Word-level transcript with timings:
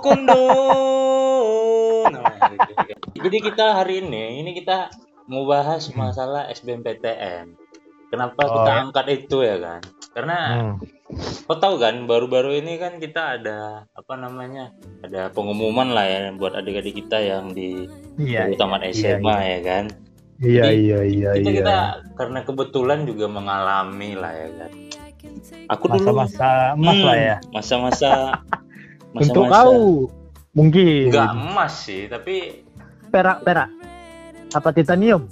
kondo. 0.00 0.42
Nah, 2.10 2.36
Jadi 3.14 3.36
kita 3.40 3.74
hari 3.74 4.00
ini, 4.00 4.40
ini 4.40 4.50
kita 4.52 4.90
mau 5.26 5.44
bahas 5.44 5.88
masalah 5.92 6.50
SBMPTN. 6.50 7.56
Kenapa 8.08 8.46
Oh, 8.46 8.52
kita 8.54 8.70
ya. 8.70 8.80
angkat 8.84 9.06
itu 9.10 9.36
ya 9.42 9.56
kan? 9.58 9.80
Karena 10.14 10.38
Hmm. 10.54 10.74
kau 11.44 11.58
tahu 11.58 11.74
kan, 11.76 12.06
baru-baru 12.06 12.62
ini 12.62 12.78
kan 12.78 13.02
kita 13.02 13.40
ada 13.40 13.58
apa 13.90 14.14
namanya? 14.14 14.70
Ada 15.02 15.34
pengumuman 15.34 15.90
lah 15.90 16.06
ya 16.06 16.20
buat 16.30 16.54
adik-adik 16.54 16.94
kita 16.96 17.18
yang 17.18 17.50
di 17.50 17.90
Iya. 18.14 18.46
baru 18.46 18.54
tamat 18.54 18.80
iya, 18.86 18.92
SMA 18.92 19.36
ya 19.40 19.60
kan. 19.60 19.84
Iya 20.34 20.66
iya 20.70 20.98
iya 21.02 21.30
kita 21.34 21.50
iya. 21.50 21.58
kita 21.62 21.76
karena 22.14 22.38
kebetulan 22.42 23.00
juga 23.02 23.26
mengalami 23.26 24.14
lah 24.14 24.32
ya 24.34 24.48
kan. 24.62 24.70
Aku 25.72 25.88
dulu 25.88 26.04
Masa-masa 26.12 26.48
emas 26.76 26.94
Hmm, 26.94 27.06
lah 27.08 27.16
ya. 27.16 27.36
Masa-masa 27.50 28.10
Untuk 29.14 29.46
masa-masa- 29.46 29.62
kau 29.64 29.78
mungkin 30.52 31.06
Enggak 31.08 31.30
emas 31.32 31.72
sih, 31.80 32.06
tapi 32.06 32.66
perak 33.08 33.42
perak 33.42 33.70
apa 34.50 34.68
titanium 34.70 35.30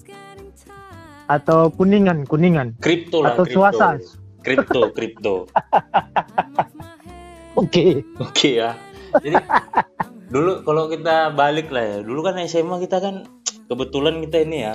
atau 1.25 1.67
kuningan 1.69 2.23
kuningan 2.25 2.75
kripto 2.79 3.21
lah, 3.21 3.35
atau 3.35 3.43
kripto. 3.43 3.59
suasa. 3.59 3.89
Kripto, 4.41 4.91
kripto. 4.91 5.35
Oke. 7.55 8.03
Oke 8.19 8.59
ya. 8.59 8.75
Jadi 9.15 9.37
dulu 10.27 10.63
kalau 10.63 10.89
kita 10.89 11.31
balik 11.31 11.69
lah 11.69 11.85
ya, 11.85 11.99
dulu 12.01 12.23
kan 12.23 12.41
SMA 12.41 12.81
kita 12.81 12.99
kan 12.99 13.29
kebetulan 13.67 14.19
kita 14.21 14.43
ini 14.43 14.59
ya, 14.63 14.75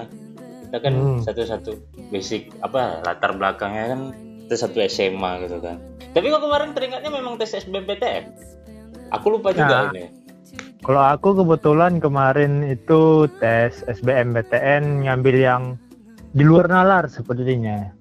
kita 0.64 0.78
kan 0.80 0.94
Hmm. 0.94 1.20
satu-satu 1.20 1.72
basic 2.10 2.54
apa 2.62 3.02
latar 3.02 3.34
belakangnya 3.34 3.86
kan 3.92 4.02
kita 4.46 4.56
satu 4.58 4.78
SMA 4.82 5.44
gitu 5.44 5.58
kan. 5.60 5.82
Tapi 6.14 6.26
kok 6.26 6.40
kemarin 6.40 6.72
teringatnya 6.72 7.10
memang 7.10 7.36
tes 7.36 7.52
SBMPTN. 7.52 8.24
Aku 9.10 9.26
lupa 9.30 9.50
juga 9.52 9.68
Nah. 9.68 9.84
ini. 9.90 10.04
Kalau 10.80 11.04
aku 11.04 11.36
kebetulan 11.36 11.98
kemarin 11.98 12.64
itu 12.64 13.26
tes 13.38 13.82
SBMPTN 13.86 15.04
ngambil 15.04 15.36
yang 15.36 15.62
di 16.32 16.42
luar 16.42 16.66
nalar 16.66 17.06
sepertinya. 17.08 17.92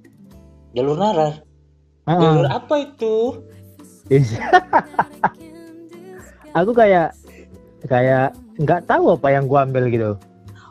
Jalur 0.71 0.95
narar. 0.95 1.41
Heeh. 2.05 2.21
Jalur 2.21 2.47
apa 2.47 2.75
itu? 2.79 3.15
Is- 4.07 4.39
aku 6.55 6.71
kayak 6.71 7.11
kayak 7.83 8.31
nggak 8.57 8.85
tahu 8.85 9.13
apa 9.13 9.27
yang 9.31 9.45
gua 9.45 9.63
ambil 9.63 9.87
gitu. 9.89 10.11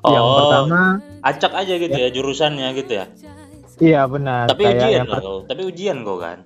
Yang 0.06 0.22
Oh. 0.22 0.34
pertama, 0.38 0.80
Acak 1.20 1.52
aja 1.52 1.74
gitu 1.76 1.92
ya 1.92 2.08
jurusannya 2.10 2.68
gitu 2.78 2.92
ya. 2.96 3.06
iya 3.76 4.02
benar. 4.06 4.46
Tapi 4.48 4.62
kayak 4.64 4.78
ujian 4.78 4.96
yang 4.96 5.08
kau. 5.12 5.36
Tapi 5.44 5.62
ujian 5.66 5.98
kau 6.02 6.16
kan. 6.16 6.38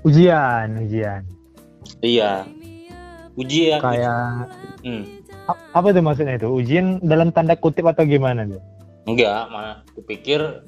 ujian, 0.00 0.68
ujian. 0.78 1.22
Iya. 2.00 2.44
Ujian. 3.34 3.78
Kayak 3.78 4.50
Hmm. 4.80 5.04
apa 5.72 5.86
itu 5.88 6.00
maksudnya 6.00 6.34
itu? 6.36 6.48
Ujian 6.48 7.00
dalam 7.00 7.30
tanda 7.30 7.54
kutip 7.54 7.84
atau 7.84 8.02
gimana 8.02 8.44
tuh? 8.44 8.60
Enggak, 9.04 9.48
malah 9.48 9.80
kupikir 9.92 10.62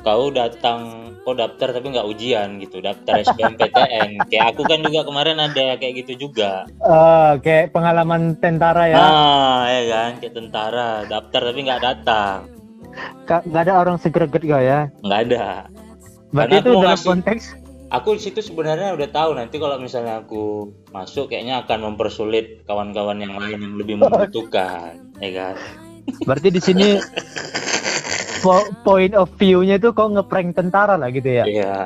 kau 0.00 0.32
datang, 0.32 1.12
kau 1.22 1.34
daftar 1.34 1.70
tapi 1.70 1.92
nggak 1.92 2.08
ujian 2.08 2.56
gitu, 2.56 2.80
daftar 2.80 3.20
SBMPTN. 3.20 4.16
kayak 4.30 4.44
aku 4.50 4.64
kan 4.64 4.80
juga 4.80 5.04
kemarin 5.04 5.36
ada 5.36 5.76
kayak 5.76 5.94
gitu 6.00 6.28
juga. 6.28 6.64
Eh, 6.70 7.32
kayak 7.38 7.70
pengalaman 7.70 8.32
tentara 8.34 8.88
ya. 8.88 8.96
Nah, 8.96 9.62
ya 9.68 9.82
kan, 9.86 10.10
kayak 10.18 10.34
tentara, 10.34 10.90
daftar 11.04 11.40
tapi 11.52 11.60
nggak 11.60 11.82
datang, 11.82 12.36
nggak 13.26 13.62
ada 13.62 13.74
orang 13.76 13.96
segreget 13.98 14.42
gak 14.42 14.62
ya? 14.62 14.80
nggak 15.04 15.20
ada. 15.28 15.68
Berarti 16.30 16.54
Karena 16.54 16.62
itu 16.62 16.70
dalam 16.72 16.86
ngasih- 16.88 17.08
konteks 17.10 17.42
Aku 17.90 18.14
di 18.14 18.22
situ 18.22 18.38
sebenarnya 18.38 18.94
udah 18.94 19.08
tahu 19.10 19.34
nanti 19.34 19.58
kalau 19.58 19.74
misalnya 19.82 20.22
aku 20.22 20.70
masuk 20.94 21.26
kayaknya 21.26 21.66
akan 21.66 21.90
mempersulit 21.90 22.62
kawan-kawan 22.62 23.18
yang 23.18 23.34
lain 23.34 23.58
yang 23.58 23.74
lebih 23.74 23.98
membutuhkan, 23.98 24.94
ya 25.18 25.30
kan? 25.34 25.54
berarti 26.26 26.48
di 26.54 26.60
sini 26.62 26.86
po- 28.42 28.70
point 28.86 29.14
of 29.14 29.26
view-nya 29.36 29.82
itu 29.82 29.90
kok 29.90 30.06
ngeprank 30.06 30.54
tentara 30.54 30.94
lah 30.94 31.10
gitu 31.10 31.28
ya. 31.28 31.44
Iya. 31.44 31.76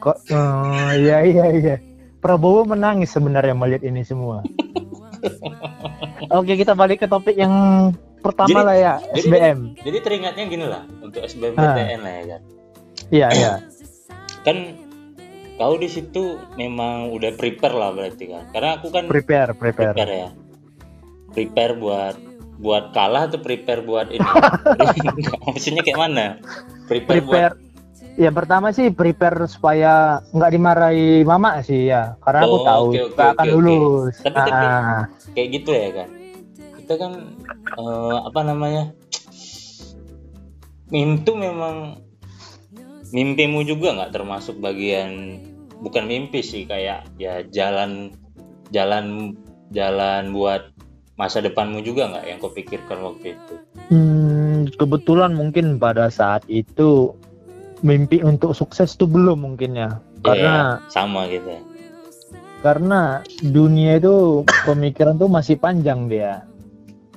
Kok 0.00 0.16
oh, 0.32 0.90
iya 0.96 1.20
iya 1.20 1.46
iya. 1.52 1.76
Prabowo 2.18 2.64
menangis 2.64 3.12
sebenarnya 3.12 3.52
melihat 3.52 3.84
ini 3.84 4.02
semua. 4.02 4.40
Oke, 6.32 6.56
kita 6.56 6.72
balik 6.74 7.04
ke 7.04 7.06
topik 7.06 7.36
yang 7.36 7.52
pertama 8.24 8.50
Jadi- 8.50 8.66
lah 8.66 8.76
ya, 8.76 8.94
jadi- 9.14 9.20
SBM. 9.20 9.58
Jadi 9.84 9.98
teringatnya 10.00 10.44
gini 10.48 10.66
lah 10.66 10.82
untuk 11.04 11.20
SBMPTN 11.22 12.00
lah 12.02 12.12
ya 12.12 12.24
kan. 12.24 12.40
Iya, 13.08 13.28
iya. 13.36 13.52
Kan 14.48 14.56
kau 15.54 15.76
di 15.76 15.84
situ 15.86 16.24
memang 16.54 17.12
udah 17.12 17.34
prepare 17.34 17.74
lah 17.74 17.92
berarti 17.92 18.24
kan 18.26 18.48
karena 18.48 18.80
aku 18.80 18.88
kan 18.88 19.04
Prepare, 19.04 19.52
prepare. 19.52 19.92
prepare 19.92 20.12
ya 20.14 20.30
prepare 21.28 21.74
buat 21.74 22.14
buat 22.56 22.90
kalah 22.90 23.28
atau 23.28 23.38
prepare 23.38 23.82
buat 23.82 24.08
ini 24.08 24.24
maksudnya 25.46 25.82
kayak 25.82 26.00
mana 26.00 26.26
prepare, 26.86 27.20
buat 27.20 27.28
Prepare. 27.28 27.54
Yang 28.18 28.34
pertama 28.34 28.74
sih 28.74 28.90
prepare 28.90 29.46
supaya 29.46 29.92
nggak 30.34 30.50
dimarahi 30.50 31.22
mama 31.22 31.62
sih 31.62 31.86
ya, 31.86 32.18
karena 32.18 32.42
aku 32.42 32.50
Oh, 32.52 32.64
tahu 32.66 32.86
oke, 32.88 32.98
oke, 32.98 33.14
nggak 33.14 33.30
akan 33.30 33.46
oke. 33.46 33.54
lulus. 33.54 34.14
Tapi- 34.18 34.38
tapi- 34.42 34.66
Ah, 34.66 35.02
kayak 35.30 35.48
gitu 35.54 35.70
ya 35.70 35.88
kan 35.94 36.08
kita 36.74 36.94
kan 36.98 37.12
eh, 37.78 38.18
apa 38.26 38.40
namanya 38.42 38.82
mimpi 40.88 41.30
memang 41.30 41.76
mimpimu 43.14 43.64
juga 43.64 43.94
nggak 43.94 44.12
termasuk 44.14 44.60
bagian 44.60 45.40
bukan 45.80 46.04
mimpi 46.10 46.42
sih 46.42 46.66
kayak 46.66 47.06
ya 47.16 47.44
jalan 47.48 48.12
jalan 48.74 49.36
jalan 49.72 50.34
buat 50.34 50.72
masa 51.18 51.42
depanmu 51.42 51.82
juga 51.82 52.08
nggak 52.10 52.24
yang 52.28 52.38
kau 52.38 52.52
pikirkan 52.52 52.98
waktu 53.02 53.34
itu 53.36 53.54
Hmm, 53.88 54.68
kebetulan 54.76 55.32
mungkin 55.32 55.80
pada 55.80 56.12
saat 56.12 56.44
itu 56.44 57.16
mimpi 57.80 58.20
untuk 58.20 58.52
sukses 58.52 58.92
tuh 59.00 59.08
belum 59.08 59.48
mungkin 59.48 59.80
ya. 59.80 59.96
Karena 60.20 60.76
Iya, 60.76 60.92
sama 60.92 61.24
gitu 61.32 61.56
karena 62.58 63.22
dunia 63.38 64.02
itu 64.02 64.42
pemikiran 64.66 65.14
tuh 65.14 65.30
masih 65.30 65.56
panjang 65.58 66.10
dia. 66.10 66.42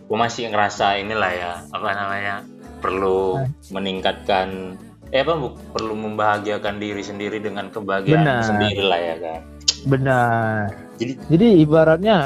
Gue 0.06 0.18
masih 0.20 0.52
ngerasa 0.52 1.02
inilah 1.02 1.32
ya 1.34 1.52
apa 1.72 1.90
namanya 1.96 2.36
perlu 2.84 3.42
meningkatkan 3.74 4.78
eh 5.12 5.22
apa 5.22 5.34
bu, 5.36 5.48
perlu 5.76 5.94
membahagiakan 5.94 6.80
diri 6.80 7.04
sendiri 7.04 7.44
dengan 7.44 7.68
kebahagiaan 7.68 8.24
Benar. 8.24 8.44
sendiri 8.48 8.84
lah 8.84 9.00
ya 9.00 9.16
kan 9.20 9.40
Benar. 9.82 10.72
jadi 11.02 11.14
Jadi 11.28 11.48
ibaratnya 11.66 12.18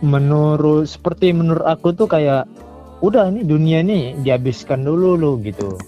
menurut 0.00 0.88
seperti 0.88 1.32
menurut 1.32 1.64
aku 1.64 1.92
tuh 1.92 2.08
kayak 2.08 2.44
udah 3.00 3.32
ini 3.32 3.44
dunia 3.44 3.80
nih 3.80 4.20
dihabiskan 4.20 4.84
dulu 4.84 5.16
lu 5.16 5.32
gitu. 5.40 5.80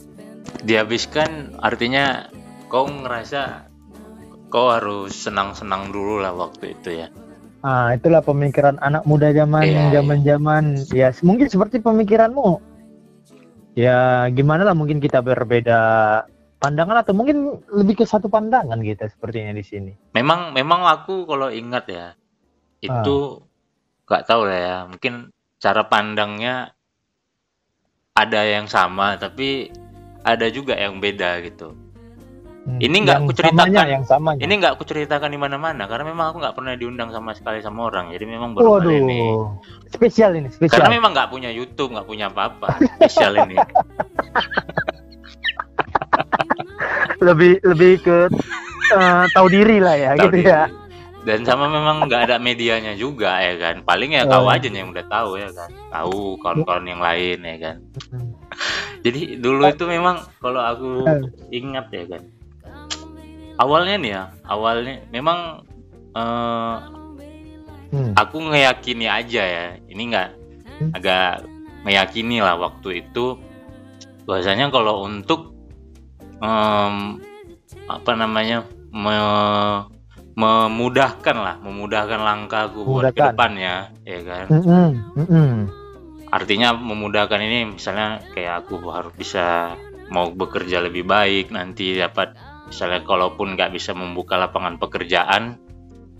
dihabiskan 0.62 1.58
artinya 1.58 2.30
kau 2.70 2.86
ngerasa 2.86 3.66
kau 4.48 4.70
harus 4.70 5.10
senang-senang 5.12 5.90
dulu 5.90 6.22
lah 6.22 6.32
waktu 6.32 6.72
itu 6.78 6.90
ya 7.04 7.08
Ah, 7.62 7.94
itulah 7.94 8.26
pemikiran 8.26 8.74
anak 8.82 9.06
muda 9.06 9.30
zaman 9.30 9.62
Iya, 9.62 10.02
zaman-zaman 10.02 10.82
ya 10.90 11.14
mungkin 11.22 11.46
seperti 11.46 11.78
pemikiranmu. 11.78 12.58
Ya 13.72 14.28
gimana 14.28 14.68
lah 14.68 14.76
mungkin 14.76 15.00
kita 15.00 15.24
berbeda 15.24 15.80
pandangan 16.62 17.02
atau 17.02 17.16
mungkin 17.16 17.58
lebih 17.74 18.02
ke 18.02 18.04
satu 18.06 18.30
pandangan 18.30 18.78
kita 18.78 19.10
sepertinya 19.10 19.58
di 19.58 19.64
sini. 19.66 19.92
memang 20.14 20.54
memang 20.54 20.86
aku 20.86 21.26
kalau 21.26 21.50
ingat 21.50 21.90
ya 21.90 22.06
itu 22.78 23.42
nggak 24.06 24.22
tahu 24.26 24.46
lah 24.46 24.58
ya 24.58 24.76
mungkin 24.86 25.34
cara 25.58 25.82
pandangnya 25.86 26.74
ada 28.14 28.40
yang 28.44 28.66
sama 28.66 29.18
tapi 29.18 29.70
ada 30.22 30.46
juga 30.50 30.78
yang 30.78 31.02
beda 31.02 31.42
gitu 31.42 31.74
Hmm, 32.62 32.78
Ini 32.78 32.94
nggak 32.96 33.18
aku 33.18 33.32
ceritakan. 33.34 33.86
yang 33.90 34.04
samanya. 34.04 34.38
ini 34.38 34.54
nggak 34.54 34.72
aku 34.72 34.84
ceritakan 34.84 35.26
di 35.26 35.36
mana-mana 35.36 35.82
karena 35.84 36.06
memang 36.06 36.30
aku 36.30 36.38
nggak 36.38 36.54
pernah 36.54 36.72
diundang 36.72 37.10
sama 37.10 37.32
sekali 37.32 37.58
sama 37.58 37.84
orang 37.84 38.08
jadi 38.08 38.22
memang 38.24 38.54
baru 38.54 38.78
kali 38.78 39.02
ini 39.02 39.18
Waduh, 39.18 39.58
spesial 39.88 40.30
ini, 40.32 40.46
spesial. 40.46 40.78
karena 40.78 40.94
memang 40.94 41.10
nggak 41.10 41.26
punya 41.28 41.50
YouTube 41.50 41.90
nggak 41.90 42.06
punya 42.06 42.26
apa-apa 42.28 42.78
spesial 42.96 43.34
ini 43.40 43.58
lebih 47.20 47.58
lebih 47.64 47.92
ke 48.00 48.18
eh, 48.90 49.24
tahu 49.32 49.46
diri 49.48 49.76
lah 49.78 49.94
ya 49.96 50.10
Tahu 50.14 50.22
gitu 50.24 50.36
diri. 50.36 50.46
ya. 50.48 50.62
dan 51.22 51.38
sama 51.42 51.66
memang 51.66 52.02
nggak 52.04 52.22
ada 52.26 52.36
medianya 52.36 52.94
juga 52.94 53.38
ya 53.38 53.54
kan 53.56 53.82
paling 53.82 54.10
ya 54.12 54.22
Oh. 54.24 54.42
kau 54.42 54.46
aja 54.48 54.66
yang 54.66 54.90
udah 54.90 55.06
tahu 55.06 55.34
ya 55.36 55.50
kan 55.50 55.70
tahu 55.88 56.34
kawan-kawan 56.38 56.82
yang 56.84 56.98
lain 56.98 57.38
ya 57.40 57.56
kan 57.60 57.76
jadi 59.00 59.34
dulu 59.36 59.66
itu 59.66 59.82
memang 59.84 60.22
kalau 60.38 60.58
aku 60.60 60.90
Eh. 61.06 61.22
ingat 61.52 61.90
ya 61.90 62.06
kan 62.08 62.22
awalnya 63.62 63.96
nih 63.96 64.10
ya 64.10 64.24
awalnya 64.44 64.94
memang 65.08 65.62
eh, 66.12 66.76
Hmm. 67.92 68.16
aku 68.16 68.40
ngeyakini 68.40 69.04
aja 69.04 69.42
ya 69.44 69.66
ini 69.84 70.02
nggak 70.08 70.30
Hmm. 70.80 70.96
agak 70.96 71.44
meyakini 71.84 72.40
lah 72.40 72.56
waktu 72.56 73.04
itu 73.04 73.36
bahwasanya 74.24 74.72
kalau 74.72 75.04
untuk 75.04 75.52
em, 76.40 77.20
apa 77.84 78.12
namanya 78.16 78.64
me- 78.88 79.84
memudahkan 80.32 81.36
lah, 81.36 81.56
memudahkan 81.60 82.16
langkahku 82.16 82.88
buat 82.88 83.12
ke 83.12 83.20
depannya, 83.20 83.92
ya 84.08 84.20
kan. 84.24 84.46
Mm-mm, 84.48 84.88
mm-mm. 85.20 85.52
Artinya 86.32 86.72
memudahkan 86.72 87.36
ini 87.44 87.76
misalnya 87.76 88.24
kayak 88.32 88.64
aku 88.64 88.80
harus 88.88 89.12
bisa 89.12 89.76
mau 90.08 90.32
bekerja 90.32 90.80
lebih 90.80 91.04
baik 91.04 91.52
nanti 91.52 91.92
dapat 92.00 92.32
misalnya 92.72 93.04
kalaupun 93.04 93.52
nggak 93.52 93.70
bisa 93.70 93.92
membuka 93.92 94.34
lapangan 94.34 94.80
pekerjaan, 94.80 95.60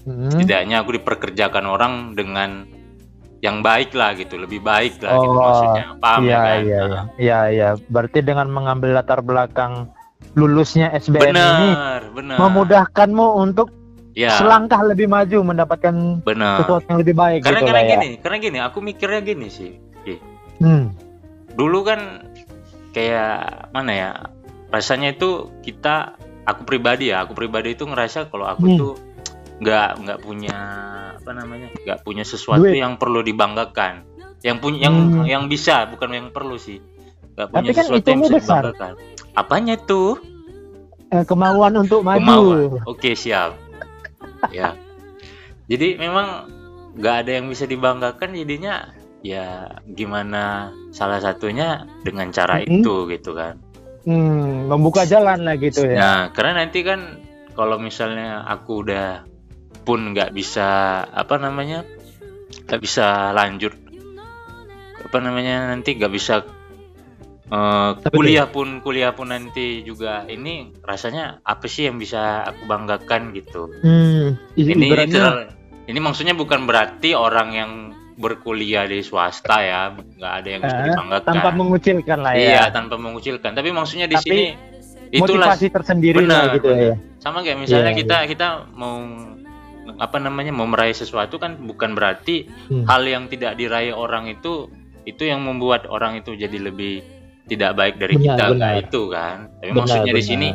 Mm-mm. 0.05 0.29
setidaknya 0.31 0.85
aku 0.85 0.93
diperkerjakan 0.93 1.65
orang 1.65 1.93
dengan 2.13 2.69
yang 3.41 3.59
baik 3.59 3.91
lah 3.91 4.13
gitu, 4.13 4.37
lebih 4.37 4.61
baik 4.61 5.01
lah 5.01 5.17
gitu 5.17 5.29
Oh, 5.29 5.41
maksudnya. 5.41 5.85
Paham 5.99 6.21
Iya, 6.23 6.31
ya 6.31 6.39
kan? 6.39 6.45
iya, 6.45 6.61
Nah, 6.63 6.87
iya, 6.87 7.01
iya, 7.17 7.41
iya. 7.49 7.69
Berarti 7.89 8.19
dengan 8.21 8.47
mengambil 8.47 8.95
latar 8.95 9.19
belakang 9.19 9.91
lulusnya 10.35 10.93
SBM 10.93 11.27
ini 11.27 11.35
Benar, 11.35 12.01
benar. 12.13 12.37
memudahkanmu 12.39 13.27
untuk 13.41 13.69
Ya, 14.13 14.37
selangkah 14.37 14.85
lebih 14.85 15.09
maju 15.09 15.41
mendapatkan 15.43 16.21
benar. 16.21 16.61
sesuatu 16.61 16.85
yang 16.85 17.01
lebih 17.01 17.17
baik 17.17 17.41
Karena 17.43 17.59
gitu 17.59 17.67
karena 17.67 17.73
lah 17.75 17.83
ya. 17.83 17.93
gini, 17.97 18.09
karena 18.21 18.37
gini, 18.39 18.59
aku 18.61 18.79
mikirnya 18.79 19.21
gini 19.25 19.49
sih. 19.49 19.73
Ih, 20.05 20.21
Hmm. 20.61 20.93
Dulu 21.51 21.81
kan 21.81 22.01
kayak 22.93 23.33
mana 23.73 23.91
ya? 23.91 24.11
Rasanya 24.69 25.13
itu 25.13 25.49
kita, 25.61 26.21
aku 26.43 26.63
pribadi 26.63 27.11
ya, 27.11 27.23
aku 27.23 27.33
pribadi 27.33 27.73
itu 27.73 27.85
ngerasa 27.85 28.27
kalau 28.27 28.47
aku 28.47 28.67
Hmm. 28.67 28.79
tuh 28.79 28.95
nggak 29.59 29.89
nggak 30.01 30.19
punya 30.21 30.57
apa 31.15 31.31
namanya, 31.33 31.71
nggak 31.79 32.01
punya 32.03 32.23
sesuatu 32.23 32.67
Duit. 32.67 32.77
yang 32.77 32.99
perlu 32.99 33.23
dibanggakan. 33.23 34.03
Yang 34.43 34.57
punya, 34.59 34.79
yang 34.83 34.97
Hmm. 34.99 35.23
yang 35.25 35.45
bisa, 35.47 35.87
bukan 35.87 36.11
yang 36.11 36.29
perlu 36.31 36.59
sih. 36.59 36.83
Nggak 37.33 37.47
punya 37.49 37.63
Tapi 37.63 37.71
kan 37.73 37.85
sesuatu 37.87 38.09
yang 38.09 38.21
bisa 38.21 38.35
besar. 38.35 38.63
dibanggakan. 38.65 38.93
Apanya 39.33 39.75
tuh? 39.79 40.19
Eh, 41.09 41.23
kemauan 41.23 41.73
untuk 41.77 42.03
maju. 42.03 42.19
Kemauan. 42.19 42.83
Oke 42.85 43.15
siap. 43.15 43.55
ya. 44.51 44.75
Jadi 45.65 45.95
memang 45.95 46.51
nggak 46.93 47.17
ada 47.23 47.31
yang 47.39 47.47
bisa 47.47 47.63
dibanggakan 47.65 48.35
jadinya 48.35 48.91
ya 49.23 49.71
gimana 49.87 50.69
salah 50.91 51.23
satunya 51.23 51.87
dengan 52.03 52.29
cara 52.29 52.59
Mm-mm. 52.59 52.83
itu 52.83 53.07
gitu 53.09 53.31
kan. 53.33 53.62
Hmm, 54.03 54.67
membuka 54.67 55.07
jalan 55.07 55.47
lah 55.47 55.55
gitu 55.59 55.87
ya. 55.87 55.99
Nah 55.99 56.21
karena 56.35 56.67
nanti 56.67 56.83
kan 56.83 57.23
kalau 57.55 57.79
misalnya 57.79 58.43
aku 58.49 58.83
udah 58.83 59.23
pun 59.83 60.15
nggak 60.15 60.31
bisa 60.35 61.03
apa 61.07 61.39
namanya 61.39 61.83
nggak 62.67 62.81
bisa 62.81 63.35
lanjut 63.35 63.75
apa 65.03 65.19
namanya 65.19 65.75
nanti 65.75 65.99
nggak 65.99 66.13
bisa 66.15 66.47
tuh? 66.47 68.09
kuliah 68.17 68.49
pun 68.49 68.81
kuliah 68.81 69.13
pun 69.13 69.29
nanti 69.29 69.85
juga 69.85 70.25
ini 70.25 70.73
rasanya 70.81 71.45
apa 71.45 71.69
sih 71.69 71.85
yang 71.85 72.01
bisa 72.01 72.49
aku 72.49 72.65
banggakan 72.65 73.37
gitu 73.37 73.69
Hmm, 73.85 74.41
ini 74.57 74.89
ter- 75.13 75.53
ini 75.85 75.99
maksudnya 76.01 76.33
bukan 76.33 76.65
berarti 76.65 77.13
orang 77.13 77.49
yang 77.53 77.71
berkuliah 78.23 78.87
di 78.87 79.03
swasta 79.03 79.57
ya 79.59 79.81
nggak 79.91 80.33
ada 80.33 80.49
yang 80.49 80.61
bisa 80.63 80.77
Eh, 80.77 80.87
dibanggakan 80.87 81.33
tanpa 81.35 81.51
mengucilkan 81.53 82.19
lah 82.21 82.33
ya. 82.33 82.41
iya 82.41 82.63
tanpa 82.71 82.95
mengucilkan 82.97 83.51
tapi 83.51 83.69
maksudnya 83.69 84.07
di 84.07 84.15
Tapi 84.15 84.25
sini 84.25 84.45
itulah 85.11 85.51
Motivasi 85.51 85.67
tersendiri 85.69 86.17
Benar, 86.19 86.39
lah 86.41 86.55
gitu 86.55 86.71
ya. 86.71 86.95
sama 87.19 87.43
kayak 87.43 87.59
misalnya 87.59 87.91
Iya, 87.91 87.99
kita 87.99 88.17
kita 88.27 88.47
mau 88.73 89.03
apa 89.99 90.17
namanya 90.17 90.51
mau 90.51 90.65
meraih 90.65 90.95
sesuatu 90.95 91.37
kan 91.37 91.59
bukan 91.61 91.93
berarti 91.93 92.47
Hmm. 92.71 92.87
hal 92.87 93.03
yang 93.03 93.27
tidak 93.27 93.55
diraih 93.55 93.93
orang 93.93 94.31
itu 94.31 94.71
itu 95.03 95.23
yang 95.23 95.43
membuat 95.43 95.85
orang 95.87 96.17
itu 96.17 96.33
jadi 96.33 96.55
lebih 96.63 97.03
tidak 97.45 97.75
baik 97.75 97.99
dari 97.99 98.15
Benar, 98.15 98.39
kita 98.39 98.45
benar. 98.49 98.73
itu 98.79 99.01
kan 99.09 99.37
tapi 99.53 99.69
Benar, 99.69 99.79
maksudnya 99.83 100.07
di 100.07 100.15
benar. 100.15 100.31
sini 100.31 100.49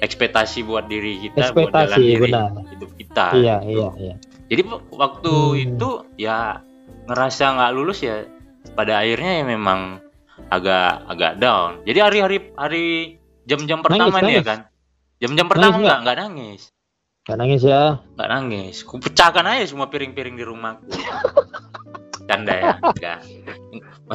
ekspektasi 0.00 0.58
buat 0.62 0.84
diri 0.86 1.12
kita 1.20 1.36
buat 1.36 1.44
Ekspektasi 1.68 2.00
diri 2.00 2.22
benar. 2.26 2.48
hidup 2.66 2.90
kita 2.96 3.26
Iya, 3.34 3.56
gitu. 3.60 3.70
iya, 3.70 3.88
iya. 4.00 4.14
jadi 4.48 4.62
waktu 4.90 5.32
Hmm. 5.32 5.62
itu 5.62 5.88
ya 6.16 6.38
ngerasa 7.08 7.44
nggak 7.58 7.72
lulus 7.74 8.00
ya 8.04 8.24
pada 8.78 9.02
akhirnya 9.02 9.42
ya 9.42 9.44
memang 9.44 9.80
agak 10.48 11.02
agak 11.10 11.32
down. 11.42 11.82
Jadi 11.84 11.98
hari-hari 11.98 12.36
hari 12.54 12.86
jam-jam 13.46 13.82
pertama 13.82 14.18
nih 14.22 14.38
ya 14.38 14.42
nangis. 14.42 14.46
kan? 14.46 14.60
Jam-jam 15.22 15.46
pertama 15.46 15.74
Nangis 15.78 15.84
nggak 15.86 15.98
nggak? 16.02 16.16
nangis. 16.18 16.62
Gak 17.22 17.38
nangis 17.38 17.62
ya. 17.62 17.82
nggak 18.18 18.30
nangis. 18.30 18.76
Ku 18.82 18.98
pecahkan 18.98 19.46
aja 19.46 19.64
semua 19.70 19.86
piring-piring 19.86 20.34
di 20.34 20.44
rumahku 20.46 20.86
canda 22.26 22.54
ya? 22.54 22.74
Enggak 22.80 23.18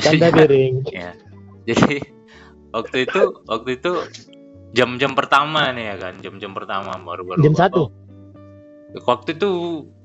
Canda 0.03 0.27
piring. 0.31 0.73
ya. 0.95 1.11
Jadi 1.67 1.99
waktu 2.71 2.97
itu 3.07 3.21
waktu 3.47 3.69
itu 3.79 3.91
jam-jam 4.75 5.15
pertama 5.15 5.71
nih 5.71 5.91
ya 5.91 5.95
kan? 5.99 6.13
Jam-jam 6.19 6.51
pertama 6.51 6.95
baru-baru 6.99 7.39
Jam 7.43 7.55
satu. 7.55 7.91
Waktu 9.03 9.35
itu 9.35 9.49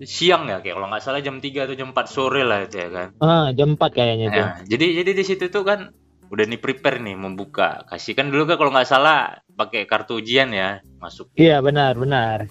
siang 0.03 0.51
ya 0.51 0.61
kayak 0.61 0.77
kalau 0.77 0.89
nggak 0.91 1.03
salah 1.03 1.21
jam 1.23 1.39
3 1.39 1.65
atau 1.65 1.75
jam 1.75 1.89
4 1.93 2.05
sore 2.05 2.43
lah 2.43 2.67
itu 2.67 2.77
ya 2.77 2.89
kan. 2.91 3.09
Ah, 3.19 3.49
jam 3.55 3.79
4 3.79 3.93
kayaknya 3.93 4.27
tuh. 4.29 4.45
Nah, 4.45 4.53
jadi 4.67 4.87
jadi 5.03 5.11
di 5.15 5.25
situ 5.25 5.45
tuh 5.49 5.63
kan 5.63 5.95
udah 6.29 6.45
nih 6.49 6.61
prepare 6.61 6.99
nih 6.99 7.15
membuka. 7.15 7.85
Kasih 7.87 8.13
kan 8.13 8.29
dulu 8.29 8.45
kan 8.45 8.57
kalau 8.57 8.73
nggak 8.73 8.89
salah 8.89 9.41
pakai 9.53 9.85
kartu 9.85 10.19
ujian 10.19 10.51
ya 10.51 10.81
masuk. 10.99 11.33
Iya, 11.37 11.61
benar, 11.61 11.95
benar. 11.95 12.49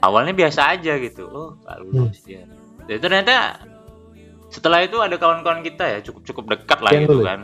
awalnya 0.00 0.32
biasa 0.32 0.72
aja 0.72 0.96
gitu. 0.96 1.28
Oh 1.28 1.60
nggak 1.60 1.76
lulus 1.84 2.24
ya 2.24 2.48
Jadi 2.88 2.98
ternyata 3.04 3.60
setelah 4.48 4.80
itu 4.80 4.96
ada 4.98 5.14
kawan-kawan 5.14 5.60
kita 5.60 5.84
ya 5.86 5.98
cukup 6.00 6.22
cukup 6.24 6.44
dekat 6.56 6.80
lah 6.80 6.90
Yang 6.90 7.02
gitu 7.04 7.14
lulus. 7.20 7.26
kan. 7.28 7.40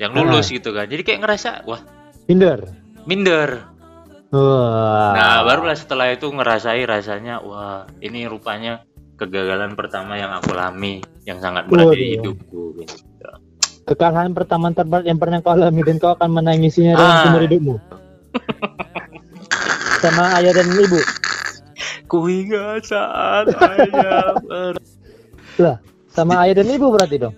Yang 0.00 0.12
lulus 0.16 0.46
gitu 0.48 0.70
kan. 0.72 0.86
Jadi 0.88 1.02
kayak 1.04 1.20
ngerasa 1.22 1.50
wah 1.68 1.80
Tinder. 2.24 2.58
minder 3.04 3.68
Wah. 4.30 5.10
nah 5.12 5.42
barulah 5.42 5.74
setelah 5.74 6.06
itu 6.08 6.26
ngerasai 6.26 6.82
rasanya 6.84 7.38
wah 7.40 7.82
ini 7.98 8.24
rupanya 8.24 8.86
kegagalan 9.14 9.74
pertama 9.74 10.14
yang 10.14 10.30
aku 10.30 10.50
alami 10.50 10.98
yang 11.24 11.36
sangat 11.36 11.66
berat 11.66 11.90
di 11.90 12.14
Waduh. 12.14 12.14
hidupku 12.16 12.62
gitu. 12.78 12.94
kekalahan 13.84 14.30
pertama 14.30 14.70
terberat 14.70 15.02
yang 15.04 15.18
pernah 15.18 15.38
kau 15.38 15.50
alami 15.50 15.82
dan 15.82 15.98
kau 15.98 16.14
akan 16.14 16.30
menangisinya 16.32 16.94
dengan 16.94 17.10
Ah. 17.10 17.20
seumur 17.20 17.42
hidupmu. 17.42 17.74
Sama 20.00 20.24
ayah 20.34 20.52
dan 20.54 20.68
ibu. 20.70 21.00
ku 22.06 22.24
ingat 22.24 22.82
saat 22.84 23.50
ayah 23.50 24.34
ber- 24.40 24.80
Lah, 25.56 25.76
sama 26.08 26.42
ayah 26.42 26.58
dan 26.58 26.68
ibu 26.68 26.88
berarti 26.88 27.18
dong. 27.18 27.34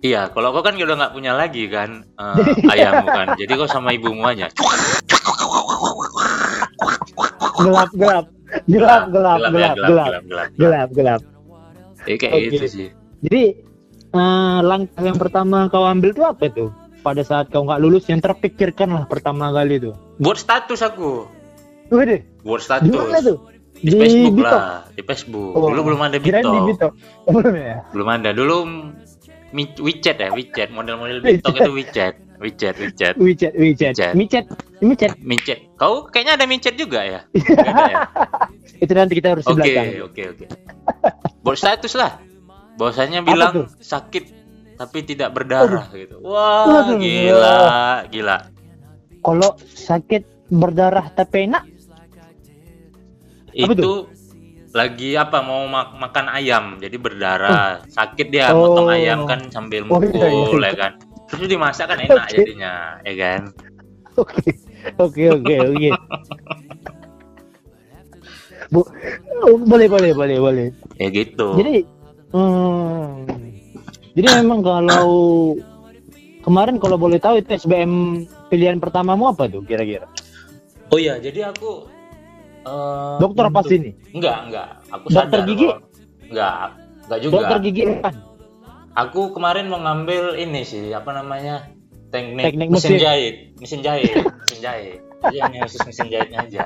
Iya, 0.00 0.28
kalau 0.28 0.50
kau 0.50 0.60
kan 0.60 0.74
udah 0.74 0.96
nggak 0.96 1.12
punya 1.12 1.32
lagi 1.32 1.68
kan 1.68 2.02
eh, 2.10 2.36
ayahmu 2.72 3.06
kan. 3.06 3.26
Jadi 3.36 3.52
kau 3.54 3.64
sama 3.64 3.92
ibumu 3.92 4.24
aja. 4.24 4.48
Gelap, 7.60 7.90
gelap. 7.92 8.26
Gelap, 8.66 9.02
gelap, 9.14 9.38
gelap, 9.38 9.50
gelap. 9.52 9.76
gelap, 9.78 10.22
gelap. 10.26 10.48
Gelap, 10.58 10.88
gelap. 10.90 11.20
Ya, 12.08 12.14
kayak 12.16 12.32
Oke. 12.34 12.44
gitu 12.50 12.66
sih. 12.66 12.88
Jadi 13.20 13.42
eh, 14.10 14.58
langkah 14.64 15.02
yang 15.04 15.18
pertama 15.20 15.68
kau 15.68 15.84
ambil 15.84 16.10
itu 16.16 16.24
apa 16.24 16.48
itu? 16.48 16.72
Pada 17.00 17.22
saat 17.24 17.48
kau 17.52 17.64
nggak 17.64 17.80
lulus 17.80 18.08
yang 18.08 18.20
terpikirkan 18.20 18.92
lah 18.92 19.04
pertama 19.06 19.52
kali 19.52 19.78
itu. 19.80 19.92
Buat 20.18 20.40
status 20.40 20.80
aku. 20.80 21.28
Waduh, 21.90 22.20
Buat 22.46 22.60
di 22.86 22.90
mana 22.90 23.18
status. 23.18 23.24
tuh? 23.26 23.38
Di, 23.80 23.96
Facebook 23.96 24.36
Bitok? 24.36 24.60
lah, 24.60 24.84
di 24.92 25.02
Facebook. 25.08 25.52
Oh, 25.56 25.72
Dulu 25.72 25.80
belum 25.92 26.00
ada 26.04 26.16
Kirain 26.20 26.44
di. 26.44 26.60
Bitok. 26.68 26.92
Oh, 27.24 27.32
belum 27.32 27.54
ya? 27.56 27.76
Belum 27.96 28.08
ada. 28.12 28.28
Dulu 28.36 28.56
WeChat 29.56 30.16
ya, 30.20 30.28
WeChat. 30.36 30.68
Model-model. 30.68 31.22
Bitok 31.24 31.54
itu 31.64 31.70
WeChat. 31.72 32.14
WeChat, 32.40 32.74
WeChat. 32.80 33.14
WeChat, 33.20 33.52
WeChat, 33.52 33.92
WeChat. 33.92 34.14
WeChat, 34.16 34.46
WeChat. 34.80 35.12
WeChat. 35.20 35.58
Kau 35.76 36.08
kayaknya 36.08 36.40
ada 36.40 36.44
WeChat 36.48 36.74
juga 36.74 37.00
ya? 37.04 37.20
Ada 37.68 37.82
ya? 37.84 37.96
Itu 38.80 38.92
nanti 38.96 39.12
kita 39.12 39.36
harus 39.36 39.44
Oke, 39.44 39.60
belakang. 39.60 39.86
oke, 40.08 40.22
oke. 40.32 40.44
Buat 41.44 41.56
status 41.56 41.92
lah. 41.94 42.16
Bahwasanya 42.80 43.20
Apa 43.20 43.28
bilang 43.28 43.54
sakit 43.76 44.24
tapi 44.80 45.04
tidak 45.04 45.36
berdarah 45.36 45.92
gitu. 45.92 46.24
Wah, 46.24 46.88
Aduh. 46.88 46.96
gila, 46.96 47.60
gila. 48.08 48.36
Kalau 49.20 49.52
sakit 49.60 50.48
berdarah 50.48 51.12
tapi 51.12 51.44
enak, 51.44 51.68
Apa 53.52 53.72
Itu 53.76 54.08
lagi 54.70 55.18
apa 55.18 55.42
mau 55.42 55.66
mak- 55.66 55.98
makan 55.98 56.26
ayam 56.32 56.64
jadi 56.80 56.96
berdarah. 56.96 57.84
Sakit 57.90 58.32
dia 58.32 58.54
Oh. 58.54 58.64
motong 58.72 58.88
ayam 58.88 59.28
kan 59.28 59.52
sambil 59.52 59.84
Oh, 59.90 60.00
iya, 60.00 60.30
mukul 60.32 60.64
iya. 60.64 60.72
ya 60.72 60.74
kan. 60.88 60.92
Terus 61.30 61.46
dimasak 61.46 61.86
kan 61.86 61.98
enak 61.98 62.26
Oke. 62.26 62.34
jadinya, 62.36 62.72
ya 63.02 63.14
kan? 63.14 63.40
Oke, 64.18 64.50
oke, 64.98 65.22
oke, 65.32 65.54
oke. 65.64 65.90
Bu, 68.68 68.80
oh, 69.46 69.56
boleh, 69.60 69.86
boleh, 69.86 70.10
boleh, 70.12 70.36
boleh. 70.38 70.66
Ya 70.98 71.08
gitu. 71.08 71.56
Jadi, 71.56 71.82
hmm, 72.30 73.26
jadi 74.12 74.26
memang 74.42 74.60
kalau 74.60 75.54
kemarin 76.42 76.76
kalau 76.76 76.94
boleh 76.94 77.16
tahu 77.16 77.38
itu 77.38 77.56
SBM 77.56 78.22
pilihan 78.46 78.78
pertamamu 78.78 79.30
apa 79.30 79.46
tuh 79.46 79.62
kira-kira? 79.64 80.06
Oh 80.90 80.98
iya, 80.98 81.16
jadi 81.16 81.50
aku 81.50 81.86
eh, 82.60 83.16
Dokter 83.18 83.46
apa 83.46 83.62
untuk- 83.62 83.70
sini? 83.70 83.90
Enggak, 84.10 84.38
enggak. 84.50 84.68
Aku 84.90 85.06
Dokter 85.08 85.38
sadar 85.38 85.48
gigi? 85.48 85.66
kalau- 85.66 85.82
Enggak, 86.30 86.54
enggak 87.06 87.18
juga. 87.22 87.32
Dokter 87.32 87.58
gigi 87.60 87.82
kan? 87.96 88.14
Aku 88.90 89.30
kemarin 89.30 89.70
mengambil 89.70 90.34
ini 90.34 90.66
sih, 90.66 90.90
apa 90.90 91.14
namanya? 91.14 91.70
Teknik, 92.10 92.42
Teknik 92.42 92.68
mesin, 92.74 92.98
mesin. 92.98 93.02
jahit, 93.06 93.34
mesin 93.62 93.80
jahit, 93.86 94.10
mesin 94.18 94.58
jahit. 94.58 94.98
Jadi 95.22 95.36
hanya 95.38 95.58
khusus 95.62 95.80
mesin 95.86 96.08
jahitnya 96.10 96.38
aja. 96.42 96.64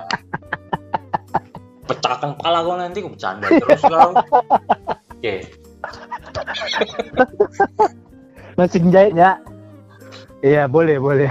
pecahkan 1.84 2.40
kepala 2.40 2.64
kau 2.64 2.80
nanti 2.80 3.04
kau 3.04 3.12
bercanda 3.12 3.44
terus 3.44 3.82
kau 3.84 4.16
oke 5.12 5.34
Mesin 8.56 8.88
jahit 8.88 9.12
ya. 9.12 9.36
Iya 10.40 10.64
boleh 10.64 10.96
boleh. 10.96 11.28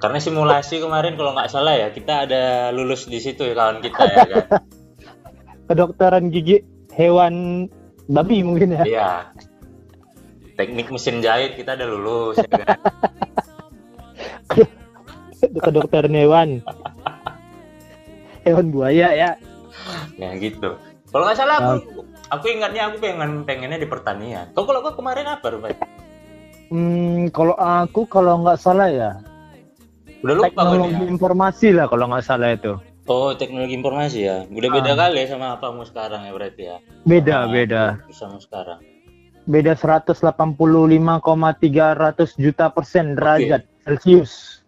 karena 0.00 0.16
simulasi 0.16 0.80
kemarin 0.80 1.20
kalau 1.20 1.36
nggak 1.36 1.48
salah 1.48 1.76
ya 1.76 1.92
kita 1.92 2.24
ada 2.24 2.42
lulus 2.72 3.08
di 3.08 3.20
situ 3.20 3.44
ya 3.44 3.52
kawan 3.52 3.84
kita 3.84 4.00
ya 4.04 4.24
kan 4.24 4.44
Kedokteran 5.68 6.32
gigi 6.32 6.64
hewan 6.92 7.68
babi 8.08 8.40
mungkin 8.40 8.80
ya. 8.80 8.82
iya 8.88 9.10
teknik 10.60 10.86
mesin 10.86 11.18
jahit 11.18 11.56
kita 11.56 11.72
ada 11.72 11.88
lulus 11.88 12.36
ya 12.36 12.44
kan 12.46 12.68
Kedokteran 15.40 16.12
hewan. 16.12 16.60
Hewan 18.42 18.66
buaya 18.68 19.08
ya. 19.10 19.30
ya 20.14 20.30
gitu 20.36 20.76
kalau 21.08 21.24
nggak 21.24 21.38
salah 21.38 21.56
aku 21.72 22.04
aku 22.28 22.44
ingatnya 22.50 22.86
aku 22.86 23.00
pengen 23.00 23.42
pengennya 23.42 23.76
di 23.76 23.88
pertanian 23.88 24.52
kau 24.52 24.62
kalau 24.62 24.80
kau 24.80 24.92
kemarin 24.94 25.24
apa 25.26 25.48
rupanya 25.48 25.80
Hmm, 26.68 27.26
kalau 27.30 27.56
aku 27.56 28.04
kalau 28.04 28.38
nggak 28.38 28.54
salah 28.56 28.86
ya 28.86 29.10
udah 30.20 30.34
lupa 30.36 30.46
teknologi 30.52 30.92
ya? 30.94 31.08
informasi 31.08 31.68
lah 31.72 31.86
kalau 31.86 32.04
nggak 32.06 32.22
salah 32.22 32.52
itu. 32.52 32.72
oh 33.06 33.32
teknologi 33.32 33.74
informasi 33.74 34.18
ya 34.22 34.44
udah 34.46 34.70
beda 34.70 34.92
Ah. 34.92 34.98
kali 35.00 35.18
ya 35.18 35.26
sama 35.30 35.46
apamu 35.52 35.82
sekarang 35.82 36.20
ya 36.22 36.30
berarti 36.30 36.62
ya 36.62 36.76
Beda 37.02 37.36
Sama 37.40 37.50
beda. 37.50 37.82
aku 37.98 38.12
sama 38.12 38.38
sekarang 38.38 38.78
Beda 39.50 39.74
185,300 39.74 41.18
juta 42.38 42.70
persen 42.70 43.18
derajat 43.18 43.66
Celcius. 43.82 44.62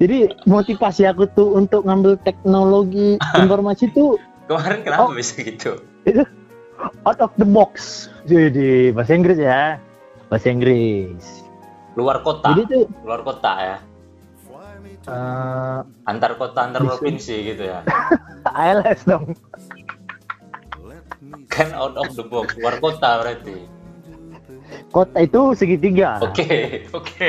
Jadi 0.00 0.28
motivasi 0.44 1.06
aku 1.06 1.24
tuh 1.32 1.56
untuk 1.56 1.86
ngambil 1.86 2.18
teknologi 2.22 3.16
informasi 3.40 3.88
tuh 3.90 4.20
kemarin 4.46 4.84
kenapa 4.84 5.08
Oh. 5.08 5.16
bisa 5.16 5.40
gitu 5.40 5.80
out 7.08 7.16
of 7.18 7.32
the 7.40 7.48
box. 7.48 8.06
Jadi 8.28 8.92
bahasa 8.92 9.16
Inggris 9.16 9.40
ya. 9.40 9.80
Bahasa 10.28 10.52
Inggris. 10.52 11.42
luar 11.94 12.26
kota 12.26 12.50
Jadi 12.50 12.62
tuh 12.66 12.84
luar 13.06 13.22
kota 13.22 13.54
ya 13.54 13.76
eh, 15.06 15.78
antar 16.10 16.34
kota 16.34 16.66
antar 16.66 16.82
provinsi 16.82 17.54
gitu 17.54 17.70
ya 17.70 17.86
ALS 18.54 19.02
dong. 19.04 19.34
kan 21.46 21.70
out 21.72 21.94
of 21.94 22.10
the 22.12 22.24
box 22.24 22.50
luar 22.56 22.74
kota 22.78 23.20
berarti 23.20 23.66
Kota 24.90 25.18
itu 25.20 25.54
segitiga. 25.54 26.18
oke 26.20 26.46
oke 26.90 27.28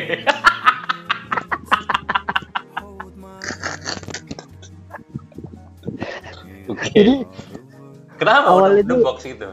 oke 6.65 6.85
Jadi 6.91 7.15
kenapa 8.17 8.47
awal 8.47 8.63
out 8.65 8.71
of 8.71 8.77
the 8.79 8.83
itu- 8.87 9.03
box 9.03 9.17
gitu 9.23 9.49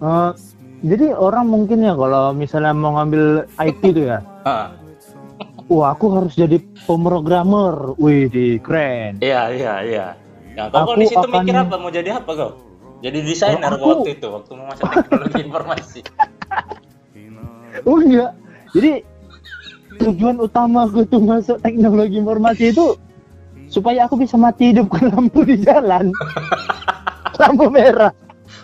eh, 0.00 0.30
jadi 0.82 1.06
orang 1.12 1.46
mungkin 1.46 1.78
ya 1.80 1.94
kalau 1.94 2.32
misalnya 2.32 2.72
mau 2.72 2.96
ngambil 2.96 3.46
IT 3.56 3.82
itu 3.86 4.02
ya, 4.04 4.18
Ah, 4.42 4.74
wah 5.68 5.94
aku 5.94 6.10
harus 6.10 6.34
jadi 6.34 6.58
pemrogramer. 6.82 7.94
Wih, 7.94 8.26
di 8.26 8.58
keren. 8.58 9.22
iya 9.22 9.46
iya 9.48 9.74
iya 9.80 10.06
nah 10.52 10.68
kau 10.68 10.94
di 10.94 11.06
situ 11.06 11.18
akan- 11.18 11.32
mikir 11.38 11.54
apa 11.54 11.74
mau 11.76 11.88
jadi 11.88 12.10
apa 12.14 12.30
kau 12.30 12.50
jadi 12.98 13.18
desainer 13.20 13.72
aku- 13.72 13.88
waktu 13.98 14.10
itu 14.14 14.26
waktu 14.28 14.50
mau 14.52 14.66
masuk 14.66 14.84
teknologi 14.88 15.40
informasi 15.46 16.00
Oh 17.82 17.98
iya. 17.98 18.36
Jadi 18.70 19.00
tujuan 19.98 20.36
utama 20.38 20.84
aku 20.84 21.02
tuh 21.04 21.18
masuk 21.18 21.56
teknologi 21.58 22.14
informasi 22.14 22.68
itu 22.68 23.00
supaya 23.66 24.04
aku 24.04 24.14
bisa 24.18 24.36
mati 24.36 24.70
hidupkan 24.70 25.08
lampu 25.08 25.40
di 25.40 25.56
jalan. 25.58 26.12
lampu 27.40 27.66
merah. 27.66 28.12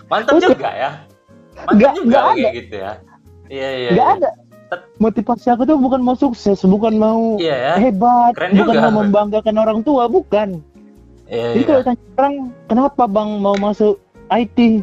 mantap 0.06 0.36
juga 0.38 0.68
ya 0.70 0.90
mantap 1.58 1.72
Nggak- 1.74 1.94
juga 1.98 2.18
kayak 2.22 2.36
ada. 2.38 2.48
gitu 2.54 2.74
ya 2.76 2.92
iya 3.48 3.68
iya 3.74 3.90
Nggak 3.90 4.06
iya. 4.06 4.16
ada. 4.18 4.30
Motivasi 4.98 5.46
aku 5.48 5.62
tuh 5.64 5.76
bukan 5.78 6.00
mau 6.00 6.12
sukses, 6.14 6.60
bukan 6.62 6.94
mau 6.94 7.36
iya 7.38 7.56
ya 7.56 7.74
hebat, 7.80 8.36
Keren 8.36 8.52
bukan 8.54 8.74
juga. 8.74 8.84
mau 8.84 9.00
membanggakan 9.00 9.56
orang 9.56 9.78
tua, 9.80 10.04
bukan. 10.06 10.60
Iya 11.28 11.46
Jadi 11.50 11.58
iya 11.58 11.66
kalau 11.66 11.82
tanya 11.82 12.02
orang, 12.14 12.34
kenapa 12.66 13.02
bang 13.04 13.30
mau 13.38 13.56
masuk 13.56 13.94
IT? 14.28 14.82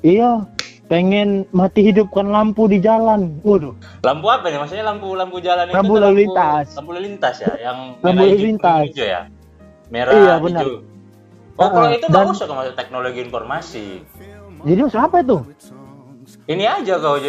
Iya, 0.00 0.48
pengen 0.86 1.44
mati 1.50 1.84
hidupkan 1.84 2.26
lampu 2.26 2.64
di 2.64 2.78
jalan. 2.78 3.36
Waduh, 3.40 3.76
lampu 4.00 4.26
apa 4.26 4.48
nih 4.48 4.58
maksudnya 4.58 4.84
lampu 4.86 5.12
lampu 5.12 5.36
jalan 5.38 5.68
itu 5.68 5.76
Lampu 5.76 5.92
tuh 5.92 6.00
lalu 6.00 6.16
lintas. 6.24 6.66
lampu 6.72 6.90
lalu 6.90 7.04
lintas 7.06 7.36
ya 7.38 7.52
yang 7.60 7.78
Lampu 7.94 8.04
merah, 8.06 8.16
lalu 8.18 8.32
hijau, 8.34 8.46
lintas. 8.46 8.84
hijau 8.88 9.06
ya 9.06 9.20
merah 9.86 10.12
Iya, 10.14 10.34
benar. 10.38 10.60
hijau 10.60 10.72
oh 11.54 11.68
kalau 11.68 11.84
Ah, 11.84 11.92
itu 11.92 12.06
dan- 12.06 12.16
bagus 12.24 12.40
kok 12.40 12.48
masuk 12.50 12.74
teknologi 12.74 13.20
informasi 13.20 13.86
jadi 14.60 14.80
maksud 14.80 14.96
apa 14.98 15.16
itu? 15.20 15.38
ini 16.46 16.64
aja 16.64 16.94
kau 16.96 17.20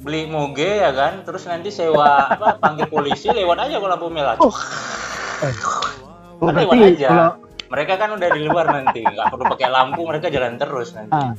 beli 0.00 0.24
moge 0.24 0.80
ya 0.80 0.90
kan 0.90 1.20
terus 1.20 1.44
nanti 1.44 1.68
sewa 1.68 2.30
apa 2.30 2.56
panggil 2.56 2.88
polisi 2.88 3.28
lewat 3.28 3.60
aja 3.60 3.76
kalau 3.76 3.92
lampu 3.92 4.08
merah 4.08 4.40
Oh. 4.40 4.48
Oh, 6.40 6.48
Kan 6.48 6.54
lewat 6.56 6.72
berarti 6.72 6.96
aja 6.96 7.08
kalau 7.08 7.30
mereka 7.74 7.92
kan 7.96 8.14
udah 8.14 8.28
di 8.30 8.40
luar 8.40 8.66
nanti 8.70 9.02
nggak 9.02 9.26
perlu 9.26 9.44
pakai 9.50 9.68
lampu 9.68 10.00
mereka 10.04 10.26
jalan 10.28 10.54
terus 10.54 10.94
nanti 10.94 11.10
ah, 11.12 11.34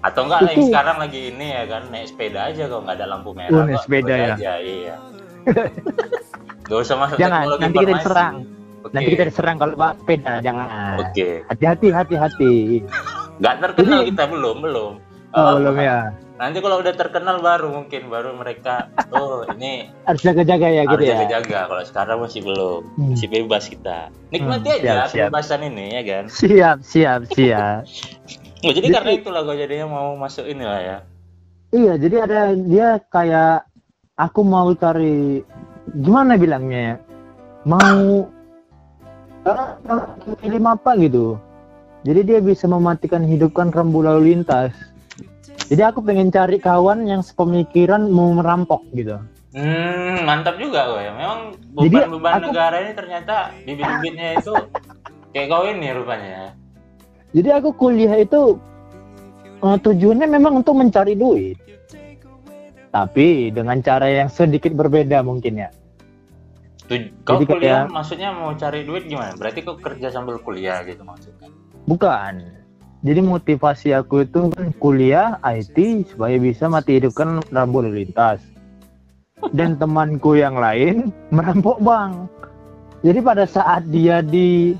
atau 0.00 0.20
enggak 0.22 0.40
lagi 0.44 0.54
Itu- 0.56 0.68
sekarang 0.68 0.96
lagi 0.96 1.20
ini 1.28 1.46
ya 1.50 1.62
kan 1.66 1.82
naik 1.88 2.06
sepeda 2.06 2.40
aja 2.46 2.62
kalau 2.64 2.82
nggak 2.82 2.96
ada 2.96 3.06
lampu 3.08 3.30
merah 3.32 3.50
Oh, 3.52 3.64
naik 3.64 3.74
kok, 3.74 3.82
sepeda 3.82 4.14
ya. 4.14 4.26
aja, 4.32 4.52
iya 4.56 4.94
Gak 6.62 6.78
usah 6.80 6.96
masuk 6.96 7.16
jangan, 7.16 7.46
nanti 7.48 7.62
kita 7.72 7.82
informasi. 7.84 7.94
diserang. 7.96 8.34
Oke. 8.80 8.90
Nanti 8.92 9.08
kita 9.08 9.24
diserang 9.24 9.56
kalau 9.56 9.74
bawa 9.74 9.92
sepeda, 9.94 10.32
jangan. 10.40 10.66
Oke. 10.98 11.28
Hati-hati, 11.46 11.86
hati-hati. 11.92 12.54
Nggak 13.36 13.54
terkenal 13.60 13.98
Jadi- 14.00 14.08
kita 14.08 14.24
belum, 14.26 14.56
belum. 14.60 14.92
Oh, 15.30 15.38
Eh, 15.38 15.52
belum 15.56 15.76
ya. 15.76 15.98
Nanti 16.36 16.60
kalau 16.60 16.76
udah 16.78 16.92
terkenal 16.92 17.40
baru 17.40 17.72
mungkin 17.72 18.06
baru 18.06 18.36
mereka 18.36 18.92
oh 19.08 19.48
ini 19.50 19.88
Harus 20.04 20.20
jaga-jaga 20.20 20.68
ya 20.68 20.82
harus 20.84 20.92
gitu 20.92 21.02
ya. 21.02 21.16
jaga-jaga. 21.16 21.58
Kalau 21.66 21.82
sekarang 21.82 22.18
masih 22.20 22.40
belum, 22.42 22.80
Hmm. 22.94 23.08
masih 23.10 23.28
bebas 23.30 23.64
kita. 23.66 23.98
Nikmati 24.28 24.68
Hmm, 24.68 24.76
aja 24.76 24.84
siap, 24.84 25.06
siap. 25.08 25.26
kebebasan 25.26 25.60
ini 25.64 25.84
ya 25.90 26.02
kan. 26.04 26.24
Siap, 26.28 26.76
siap, 26.82 27.20
siap. 27.30 27.80
Oh, 28.58 28.72
jadi 28.72 28.82
Jadi- 28.82 28.94
karena 28.94 29.10
itulah 29.14 29.40
gue 29.42 29.56
jadinya 29.58 29.86
mau 29.86 30.16
masuk 30.16 30.42
inilah 30.44 30.80
ya. 30.80 30.98
iya, 31.70 31.92
jadi 31.94 32.16
ada 32.20 32.40
dia 32.52 32.88
kayak 33.06 33.68
aku 34.16 34.40
mau 34.42 34.72
cari 34.72 35.44
gimana 35.94 36.34
bilangnya 36.34 36.80
ya? 36.82 36.94
Mau 37.62 38.26
eh, 39.44 39.66
film 40.36 40.64
apa 40.64 40.98
gitu. 40.98 41.36
Jadi 42.02 42.20
dia 42.24 42.38
bisa 42.40 42.64
mematikan 42.66 43.22
hidupkan 43.22 43.68
rambu 43.68 44.00
lalu 44.00 44.34
lintas. 44.34 44.72
Jadi 45.66 45.82
aku 45.82 45.98
pengen 46.00 46.28
cari 46.28 46.56
kawan 46.56 47.04
yang 47.04 47.20
sepemikiran 47.20 48.06
mau 48.06 48.30
merampok 48.32 48.86
gitu. 48.92 49.18
Hmm, 49.50 50.22
mantap 50.22 50.60
juga 50.60 50.84
gue 50.86 51.00
ya. 51.02 51.12
Memang 51.12 51.40
beban-beban 51.72 52.32
aku- 52.36 52.46
negara 52.46 52.76
ini 52.78 52.92
ternyata 52.92 53.34
bibit-bibitnya 53.64 54.28
itu 54.36 54.52
kayak 55.30 55.46
kau 55.48 55.64
ini 55.64 55.88
rupanya 55.90 56.28
ya. 56.28 56.46
Jadi 57.32 57.48
aku 57.50 57.68
kuliah 57.72 58.16
itu 58.16 58.60
eh, 59.56 59.78
tujuannya 59.78 60.28
memang 60.28 60.60
untuk 60.60 60.76
mencari 60.76 61.14
duit. 61.14 61.56
Tapi 62.88 63.50
dengan 63.50 63.80
cara 63.80 64.08
yang 64.08 64.28
sedikit 64.28 64.72
berbeda 64.72 65.20
mungkin 65.20 65.58
ya. 65.58 65.70
Tuj- 66.86 67.10
Kau 67.24 67.36
Jadi 67.36 67.44
kuliah 67.50 67.82
kayak- 67.82 67.90
maksudnya 67.90 68.30
mau 68.30 68.54
cari 68.54 68.86
duit 68.86 69.04
gimana? 69.04 69.34
Berarti 69.34 69.60
kau 69.60 69.74
kerja 69.74 70.08
sambil 70.08 70.38
kuliah 70.38 70.80
gitu 70.80 71.02
maksudnya? 71.02 71.50
Bukan. 71.82 72.55
Jadi 73.06 73.22
motivasi 73.22 73.94
aku 73.94 74.26
itu 74.26 74.50
kan 74.50 74.74
kuliah 74.82 75.38
IT 75.46 76.10
supaya 76.10 76.34
bisa 76.42 76.66
mati 76.66 76.98
hidupkan 76.98 77.38
rambu 77.54 77.86
lalu 77.86 78.02
lintas. 78.02 78.42
Dan 79.54 79.78
temanku 79.78 80.34
yang 80.34 80.58
lain 80.58 81.14
merampok 81.36 81.78
bang. 81.78 82.26
Jadi 83.06 83.18
pada 83.22 83.46
saat 83.46 83.86
dia 83.94 84.26
di 84.26 84.74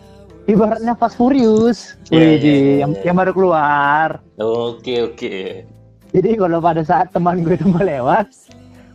ibaratnya 0.51 0.99
Fast 0.99 1.15
Furious, 1.15 1.95
iya, 2.11 2.35
di- 2.35 2.51
iya, 2.51 2.75
yang, 2.83 2.93
iya. 2.99 3.03
yang 3.07 3.15
baru 3.15 3.31
keluar. 3.31 4.19
Oke 4.43 5.07
oke. 5.07 5.63
Jadi 6.11 6.31
kalau 6.35 6.59
pada 6.59 6.83
saat 6.83 7.15
teman 7.15 7.47
gue 7.47 7.55
itu 7.55 7.69
melewat, 7.71 8.27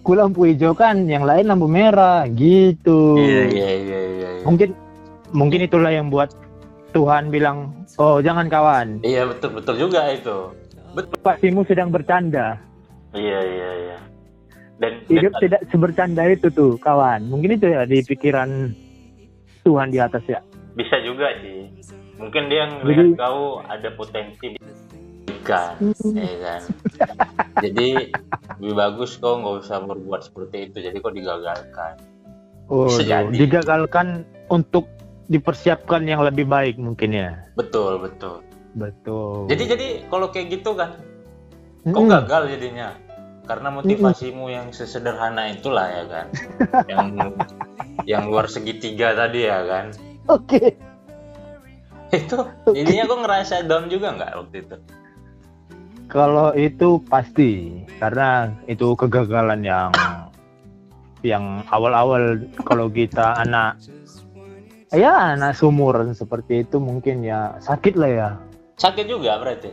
ku 0.03 0.11
lampu 0.11 0.43
hijau 0.49 0.75
kan, 0.75 1.07
yang 1.07 1.23
lain 1.23 1.47
lampu 1.47 1.71
merah, 1.71 2.27
gitu. 2.33 3.15
Iya 3.15 3.43
iya 3.47 3.69
iya 3.79 3.99
iya. 4.11 4.29
iya. 4.35 4.43
Mungkin 4.43 4.75
mungkin 5.31 5.63
itulah 5.63 5.93
yang 5.93 6.11
buat 6.11 6.33
Tuhan 6.91 7.27
bilang, 7.27 7.87
oh 7.95 8.19
jangan 8.19 8.45
kawan, 8.45 8.99
Iya 9.01 9.25
betul 9.25 9.55
betul 9.55 9.75
juga 9.79 10.11
itu. 10.11 10.51
pastimu 11.21 11.63
sedang 11.63 11.87
bercanda. 11.87 12.59
Iya 13.11 13.39
iya 13.41 13.69
iya. 13.77 13.97
Dan, 14.75 14.91
Hidup 15.07 15.31
dan 15.31 15.41
tidak 15.41 15.61
sebercanda 15.69 16.23
itu 16.27 16.47
tuh 16.49 16.75
kawan. 16.77 17.27
Mungkin 17.27 17.55
itu 17.55 17.69
ya 17.69 17.85
di 17.85 18.01
pikiran 18.01 18.75
Tuhan 19.61 19.87
di 19.89 19.99
atas 19.99 20.23
ya. 20.25 20.41
bisa 20.71 20.95
juga 20.99 21.27
sih. 21.39 21.67
Mungkin 22.15 22.47
dia 22.47 22.67
ngelihat 22.69 23.07
Jadi- 23.11 23.19
kau 23.19 23.41
ada 23.61 23.89
potensi 23.91 24.45
di 24.51 24.59
ikan, 25.37 25.75
ya 26.11 26.35
kan. 26.39 26.61
Jadi 27.59 27.87
lebih 28.57 28.73
bagus 28.73 29.17
kau 29.17 29.35
nggak 29.35 29.55
usah 29.59 29.79
berbuat 29.81 30.21
seperti 30.23 30.69
itu. 30.69 30.77
Jadi 30.79 30.97
kau 30.97 31.11
digagalkan. 31.11 31.99
Oh, 32.71 32.87
digagalkan 33.29 34.23
untuk 34.47 34.87
dipersiapkan 35.31 36.03
yang 36.03 36.21
lebih 36.27 36.43
baik 36.43 36.75
mungkin 36.75 37.15
ya. 37.15 37.31
betul 37.55 37.97
betul 38.03 38.43
Betul. 38.71 39.51
jadi 39.51 39.63
jadi 39.75 39.87
kalau 40.07 40.31
kayak 40.31 40.59
gitu 40.59 40.75
kan 40.75 40.95
kok 41.83 41.91
Mm-mm. 41.91 42.07
gagal 42.07 42.55
jadinya 42.55 42.95
karena 43.43 43.67
motivasimu 43.73 44.47
yang 44.47 44.71
sesederhana 44.71 45.51
itulah 45.51 45.87
ya 45.91 46.03
kan 46.07 46.25
yang 46.91 47.05
yang 48.07 48.23
luar 48.31 48.47
segitiga 48.47 49.11
tadi 49.17 49.47
ya 49.47 49.59
kan 49.67 49.85
Oke. 50.31 50.77
itu 52.15 52.35
jadinya 52.71 53.03
kok 53.07 53.19
ngerasa 53.23 53.55
down 53.67 53.87
juga 53.91 54.15
nggak 54.15 54.31
waktu 54.35 54.57
itu 54.67 54.77
Kalau 56.11 56.51
itu 56.51 56.99
pasti 57.07 57.71
karena 58.03 58.51
itu 58.67 58.99
kegagalan 58.99 59.63
yang 59.63 59.95
yang 61.23 61.63
awal-awal 61.71 62.35
kalau 62.67 62.91
kita 62.91 63.39
anak 63.39 63.79
ya 64.91 65.33
anak 65.33 65.55
sumuran 65.55 66.11
seperti 66.11 66.61
itu 66.61 66.77
mungkin 66.77 67.21
ya 67.21 67.55
sakit 67.59 67.93
lah 67.95 68.11
ya. 68.11 68.29
sakit 68.75 69.05
juga 69.05 69.37
berarti 69.37 69.71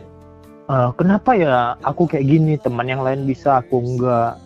Eh, 0.69 0.89
kenapa 0.93 1.33
ya 1.33 1.57
aku 1.81 2.05
kayak 2.05 2.23
gini 2.23 2.53
teman 2.55 2.85
yang 2.85 3.01
lain 3.01 3.25
bisa 3.25 3.57
aku 3.57 3.81
enggak? 3.81 4.37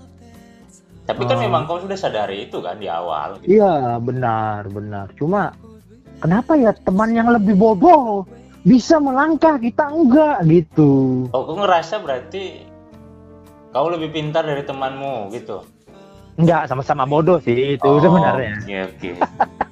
tapi 1.04 1.20
kan 1.22 1.36
Oh. 1.36 1.44
memang 1.44 1.68
kau 1.68 1.78
sudah 1.78 2.00
sadari 2.00 2.48
itu 2.48 2.58
kan 2.58 2.80
di 2.80 2.88
awal 2.88 3.36
gitu. 3.38 3.60
Iya 3.60 4.00
benar 4.00 4.64
benar. 4.68 5.12
Cuma 5.14 5.52
kenapa 6.18 6.56
ya 6.56 6.72
teman 6.72 7.12
yang 7.12 7.28
lebih 7.28 7.54
bodoh 7.54 8.24
bisa 8.64 8.96
melangkah 8.98 9.60
kita 9.60 9.84
enggak 9.86 10.48
gitu? 10.48 11.28
oh 11.28 11.44
kau 11.44 11.60
ngerasa 11.60 12.00
berarti 12.00 12.64
kau 13.70 13.92
lebih 13.92 14.10
pintar 14.10 14.42
dari 14.44 14.64
temanmu 14.64 15.28
gitu 15.30 15.60
Enggak 16.34 16.66
sama-sama 16.66 17.04
bodoh 17.04 17.38
sih 17.38 17.76
itu 17.76 17.84
Oh, 17.84 18.00
sebenarnya. 18.00 18.56
oke 18.58 18.76
oke 18.88 19.10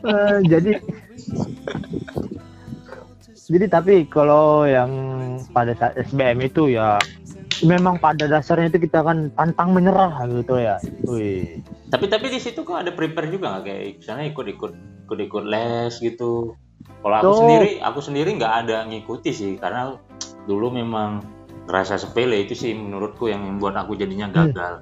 Eh, 0.00 0.38
jadi 0.48 0.72
jadi 3.50 3.66
tapi 3.66 4.06
kalau 4.06 4.62
yang 4.64 4.90
pada 5.50 5.74
saat 5.74 5.98
SBM 5.98 6.38
itu 6.46 6.70
ya 6.70 6.96
memang 7.60 8.00
pada 8.00 8.24
dasarnya 8.24 8.72
itu 8.72 8.88
kita 8.88 9.04
kan 9.04 9.28
pantang 9.34 9.74
menyerah 9.74 10.24
gitu 10.30 10.56
ya. 10.56 10.80
Wih. 11.04 11.60
tapi 11.90 12.06
tapi 12.06 12.30
di 12.30 12.38
situ 12.38 12.62
kok 12.62 12.86
ada 12.86 12.94
prepare 12.94 13.26
juga 13.28 13.50
nggak 13.58 13.64
kayak 13.66 13.82
misalnya 13.98 14.24
ikut 14.30 14.46
ikut 14.46 14.72
ikut 15.10 15.18
ikut 15.26 15.44
les 15.44 15.92
gitu 15.98 16.54
kalau 17.02 17.16
aku 17.18 17.26
Tuh. 17.26 17.38
sendiri 17.42 17.70
aku 17.82 17.98
sendiri 17.98 18.30
nggak 18.38 18.54
ada 18.64 18.86
ngikuti 18.86 19.34
sih 19.34 19.52
karena 19.58 19.98
dulu 20.46 20.70
memang 20.70 21.18
ngerasa 21.66 21.98
sepele 21.98 22.46
itu 22.46 22.54
sih 22.54 22.72
menurutku 22.72 23.26
yang 23.26 23.42
membuat 23.42 23.74
aku 23.76 23.98
jadinya 23.98 24.30
Hmm. 24.30 24.36
gagal 24.48 24.74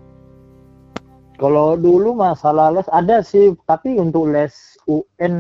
Kalau 1.38 1.78
dulu 1.78 2.18
masalah 2.18 2.75
les 2.75 2.90
ada 2.90 3.22
sih, 3.22 3.54
tapi 3.62 3.94
untuk 3.94 4.26
les 4.26 4.75
UN 4.88 5.35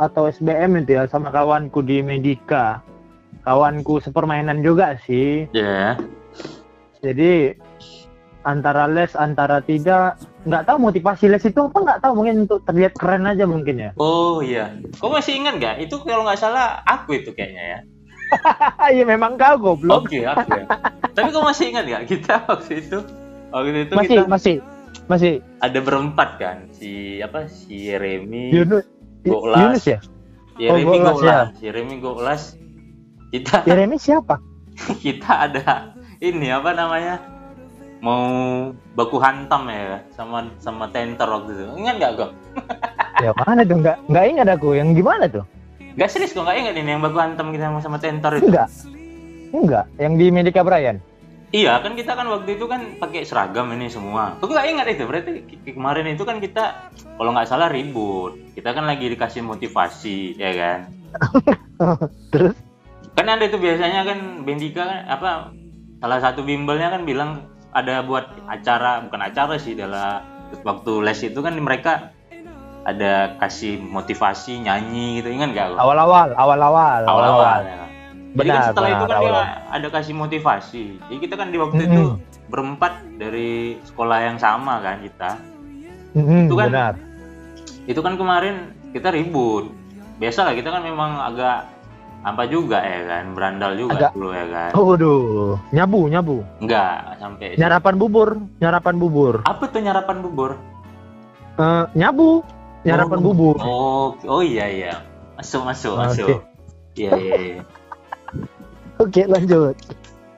atau 0.00 0.26
SBM 0.26 0.80
itu 0.80 0.96
ya 0.96 1.04
sama 1.04 1.28
kawanku 1.28 1.84
di 1.84 2.00
Medika. 2.00 2.80
Kawanku 3.44 4.00
sepermainan 4.00 4.64
juga 4.64 4.96
sih. 5.04 5.44
ya 5.52 5.96
Jadi 7.00 7.56
antara 8.44 8.88
les 8.88 9.12
antara 9.16 9.60
tidak 9.60 10.16
nggak 10.48 10.64
tahu 10.64 10.76
motivasi 10.80 11.28
les 11.28 11.44
itu 11.44 11.60
apa 11.60 11.76
nggak 11.76 12.00
tahu 12.00 12.12
mungkin 12.16 12.48
untuk 12.48 12.64
terlihat 12.64 12.96
keren 12.96 13.28
aja 13.28 13.44
mungkin 13.44 13.76
ya. 13.76 13.90
oh 14.00 14.40
iya 14.40 14.72
kau 14.96 15.12
masih 15.12 15.36
ingat 15.36 15.60
nggak 15.60 15.76
itu 15.84 16.00
kalau 16.08 16.24
nggak 16.24 16.40
salah 16.40 16.80
aku 16.88 17.20
itu 17.20 17.36
kayaknya 17.36 17.60
ya 17.60 17.78
Iya 18.96 19.04
memang 19.04 19.36
kau 19.36 19.60
goblok. 19.60 20.08
oke 20.08 20.24
aku 20.24 20.56
ya 20.56 20.64
tapi 21.12 21.28
kau 21.36 21.44
masih 21.44 21.68
ingat 21.68 21.84
nggak 21.84 22.04
kita 22.08 22.34
waktu 22.48 22.72
itu 22.80 22.98
waktu 23.52 23.68
itu 23.84 23.92
masih 23.92 24.16
kita 24.24 24.30
masih 24.32 24.54
masih 25.10 25.42
ada 25.58 25.78
berempat 25.82 26.38
kan 26.38 26.70
si 26.70 27.18
apa 27.18 27.50
si 27.50 27.90
Remi 27.90 28.54
Yunus 28.54 28.86
Goklas. 29.24 29.60
Yunus 29.60 29.84
ya? 29.84 29.98
Yeremi 30.60 30.84
Oh, 30.84 30.92
Goklas, 30.92 31.16
Goklas, 31.16 31.48
Yeremi 31.64 31.94
Goklas. 32.00 32.42
Kita 33.30 33.56
Jeremy 33.64 33.96
siapa? 33.96 34.36
kita 35.04 35.48
ada 35.48 35.94
ini 36.20 36.52
apa 36.52 36.72
namanya? 36.76 37.16
Mau 38.00 38.72
baku 38.96 39.20
hantam 39.20 39.68
ya 39.68 40.00
sama 40.16 40.48
sama 40.56 40.88
tenter 40.88 41.28
waktu 41.28 41.52
itu. 41.52 41.64
Ingat 41.84 41.94
nggak 42.00 42.12
kok? 42.16 42.30
ya 43.24 43.30
mana 43.44 43.60
tuh 43.64 43.76
nggak 43.76 43.96
nggak 44.08 44.24
ingat 44.36 44.48
aku 44.56 44.68
yang 44.76 44.96
gimana 44.96 45.28
tuh? 45.28 45.44
Nggak 45.96 46.08
serius 46.08 46.32
kok 46.32 46.44
nggak 46.48 46.58
ingat 46.64 46.74
ini 46.80 46.90
yang 46.96 47.02
baku 47.04 47.18
hantam 47.20 47.52
kita 47.52 47.68
sama 47.68 47.80
sama 47.84 47.98
tenter 48.00 48.32
itu. 48.40 48.48
Enggak. 48.48 48.68
Enggak, 49.50 49.84
yang 49.98 50.14
di 50.14 50.30
Medika 50.30 50.62
Brian. 50.62 51.02
Iya 51.50 51.82
kan 51.82 51.98
kita 51.98 52.14
kan 52.14 52.30
waktu 52.30 52.54
itu 52.54 52.70
kan 52.70 52.94
pakai 53.02 53.26
seragam 53.26 53.74
ini 53.74 53.90
semua. 53.90 54.38
Kok 54.38 54.46
nggak 54.46 54.70
ingat 54.70 54.86
itu? 54.86 55.02
Berarti 55.02 55.30
ke- 55.42 55.74
kemarin 55.74 56.06
itu 56.14 56.22
kan 56.22 56.38
kita 56.38 56.94
kalau 57.18 57.34
nggak 57.34 57.50
salah 57.50 57.66
ribut. 57.66 58.38
Kita 58.54 58.70
kan 58.70 58.86
lagi 58.86 59.10
dikasih 59.10 59.42
motivasi 59.42 60.38
ya 60.38 60.50
kan. 60.54 60.78
Terus 62.32 62.54
kan 63.18 63.26
ada 63.26 63.42
itu 63.42 63.58
biasanya 63.58 64.06
kan 64.06 64.46
Bendika 64.46 64.86
kan 64.86 65.00
apa 65.10 65.50
salah 65.98 66.18
satu 66.22 66.46
bimbelnya 66.46 66.94
kan 66.94 67.02
bilang 67.02 67.42
ada 67.74 68.06
buat 68.06 68.30
acara 68.46 69.02
bukan 69.10 69.20
acara 69.20 69.58
sih 69.58 69.74
dalam 69.74 70.22
waktu 70.62 70.92
les 71.02 71.18
itu 71.26 71.38
kan 71.42 71.58
mereka 71.58 72.14
ada 72.86 73.34
kasih 73.42 73.76
motivasi 73.76 74.62
nyanyi 74.62 75.20
gitu 75.20 75.34
ingat 75.34 75.50
nggak 75.52 75.66
lo? 75.74 75.76
awal-awal, 75.82 76.32
awal-awal, 76.32 77.00
awal-awal 77.04 77.60
ya. 77.66 77.89
Jadi 78.30 78.46
kan 78.46 78.54
Benar, 78.54 78.68
setelah 78.70 78.88
itu 78.88 78.96
benar, 79.00 79.10
kan 79.10 79.20
dia 79.20 79.42
ada 79.68 79.88
kasih 79.90 80.14
motivasi 80.14 80.84
jadi 81.02 81.18
kita 81.18 81.34
kan 81.34 81.48
di 81.50 81.58
waktu 81.58 81.80
Mm-mm. 81.80 81.90
itu 81.90 82.02
berempat 82.46 82.92
dari 83.16 83.50
sekolah 83.82 84.18
yang 84.22 84.38
sama 84.38 84.78
kan 84.78 84.98
kita 85.00 85.30
Mhm, 86.10 86.46
Itu 86.46 86.54
kan 86.54 86.68
benar. 86.68 86.94
itu 87.84 88.00
kan 88.00 88.14
kemarin 88.14 88.54
kita 88.90 89.10
ribut 89.10 89.70
biasa 90.16 90.42
lah 90.42 90.54
kita 90.54 90.68
kan 90.68 90.82
memang 90.82 91.10
agak 91.16 91.66
apa 92.20 92.42
juga 92.44 92.78
ya 92.78 93.00
kan 93.08 93.32
berandal 93.32 93.72
juga 93.74 93.96
Agak- 93.96 94.14
dulu 94.14 94.30
ya 94.30 94.46
kan 94.46 94.70
Waduh, 94.72 95.58
nyabu, 95.70 96.00
nyabu. 96.06 96.36
enggak 96.58 96.94
sampai 97.16 97.54
Nyarapan 97.56 97.94
bubur, 97.96 98.28
nyarapan 98.58 98.94
bubur. 98.96 99.34
apa 99.42 99.64
tuh 99.64 99.80
nyarapan 99.80 100.18
bubur 100.20 100.50
Eh, 101.52 101.84
nyabu, 101.92 102.40
nyarapan 102.82 103.18
Oh, 103.18 103.24
bubur. 103.26 103.56
Oh, 103.58 104.06
oh 104.24 104.40
iya 104.40 104.64
iya. 104.64 104.92
Masuk 105.36 105.60
masuk 105.62 105.92
Oke. 105.92 106.04
masuk. 106.06 106.38
Iya 106.96 107.12
iya. 107.12 107.36
iya. 107.36 107.62
Oke, 109.00 109.24
lanjut. 109.24 109.74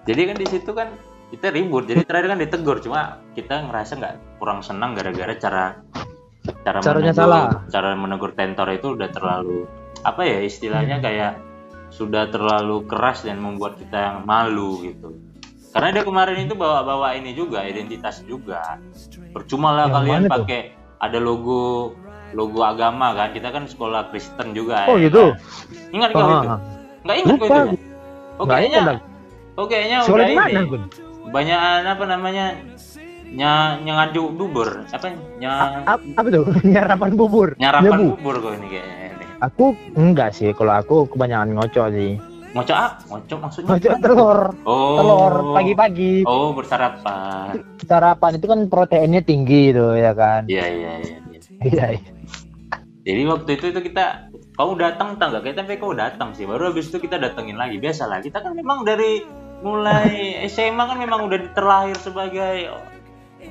Jadi 0.07 0.21
kan 0.31 0.37
di 0.39 0.47
situ 0.47 0.71
kan 0.71 0.89
kita 1.35 1.51
ribut. 1.51 1.91
Jadi 1.91 2.07
terakhir 2.07 2.35
kan 2.35 2.39
ditegur. 2.39 2.79
Cuma 2.79 3.19
kita 3.35 3.67
ngerasa 3.67 3.93
nggak 3.99 4.15
kurang 4.39 4.63
senang 4.63 4.95
gara-gara 4.95 5.35
cara 5.35 5.65
cara 6.63 6.79
Caranya 6.79 7.11
menegur, 7.11 7.19
salah. 7.19 7.45
Cara 7.71 7.89
menegur 7.99 8.31
tentor 8.39 8.69
itu 8.71 8.95
udah 8.95 9.09
terlalu 9.11 9.67
apa 10.03 10.23
ya 10.27 10.39
istilahnya 10.43 10.99
kayak 10.99 11.39
sudah 11.95 12.27
terlalu 12.31 12.83
keras 12.89 13.23
dan 13.23 13.39
membuat 13.39 13.79
kita 13.79 13.99
yang 13.99 14.17
malu 14.27 14.79
gitu. 14.83 15.15
Karena 15.73 15.89
dia 16.01 16.05
kemarin 16.05 16.39
itu 16.45 16.55
bawa-bawa 16.55 17.17
ini 17.17 17.33
juga 17.33 17.65
identitas 17.65 18.21
juga. 18.29 18.79
Percuma 19.33 19.73
lah 19.73 19.87
kalian 19.89 20.29
pakai 20.29 20.77
ada 21.01 21.19
logo 21.19 21.97
logo 22.37 22.61
agama 22.63 23.17
kan. 23.17 23.33
Kita 23.33 23.51
kan 23.51 23.65
sekolah 23.67 24.13
Kristen 24.13 24.53
juga. 24.53 24.87
Oh 24.87 25.01
ya 25.01 25.09
gitu. 25.09 25.33
kan? 25.33 25.41
Ingat 25.97 26.11
kau 26.13 26.21
itu? 26.23 26.37
Ah, 26.49 26.59
Nggak 27.03 27.17
ingat 27.19 27.37
kau 27.41 27.47
itu? 27.49 27.92
Oh 28.37 28.45
Nggak 28.45 28.59
kayaknya, 28.59 28.81
ingat, 28.81 28.99
oh 29.55 29.67
kayaknya 29.67 29.97
udah 30.03 30.25
di 30.25 30.35
mana. 30.35 30.61
Gun? 30.65 30.83
Banyak 31.29 31.61
apa 31.87 32.05
namanya? 32.07 32.45
Nya 33.29 33.53
nyangadu 33.79 34.29
bubur. 34.31 34.85
Apa? 34.89 35.09
Nya 35.39 35.81
Ap- 35.85 36.05
Apa 36.13 36.29
tuh? 36.29 36.45
nyarapan 36.73 37.11
bubur. 37.15 37.49
nyarapan 37.57 37.89
Nyabu. 37.89 38.07
bubur 38.15 38.35
kau 38.39 38.53
ini 38.53 38.67
kayaknya. 38.69 38.97
Ini. 39.11 39.25
Aku 39.43 39.65
enggak 39.95 40.31
sih, 40.33 40.53
kalau 40.53 40.73
aku 40.75 41.09
kebanyakan 41.09 41.57
ngocok 41.57 41.87
sih. 41.91 42.13
Ngocok 42.53 42.77
apa? 42.77 42.91
Ngocok 43.09 43.39
maksudnya? 43.41 43.69
Ngocok 43.71 43.93
telur, 43.99 44.41
Oh. 44.63 44.97
telur 44.97 45.35
pagi-pagi. 45.53 46.15
Oh 46.23 46.53
bersarapan. 46.53 47.57
Sarapan 47.83 48.37
itu 48.37 48.47
kan 48.47 48.61
proteinnya 48.67 49.21
tinggi 49.21 49.73
tuh 49.73 49.97
ya 49.97 50.13
kan. 50.13 50.45
Iya 50.45 50.65
iya 50.67 50.93
iya. 50.99 51.17
iya. 51.23 51.41
Iya, 51.63 51.87
iya. 51.95 52.11
Jadi 53.03 53.23
waktu 53.25 53.51
itu 53.57 53.67
itu 53.69 53.81
kita 53.83 54.31
kau 54.53 54.77
datang 54.77 55.17
tangga 55.17 55.41
kita 55.41 55.65
tapi 55.65 55.77
kau 55.77 55.93
datang 55.93 56.33
sih 56.33 56.45
baru 56.45 56.71
habis 56.71 56.87
itu 56.87 56.99
kita 56.99 57.17
datengin 57.17 57.57
lagi 57.57 57.77
biasa 57.77 58.05
lah 58.05 58.21
kita 58.21 58.39
kan 58.39 58.53
memang 58.53 58.85
dari 58.85 59.25
mulai 59.61 60.13
SMA 60.45 60.85
kan 60.85 60.99
memang 60.99 61.25
udah 61.25 61.41
terlahir 61.53 61.97
sebagai 61.97 62.69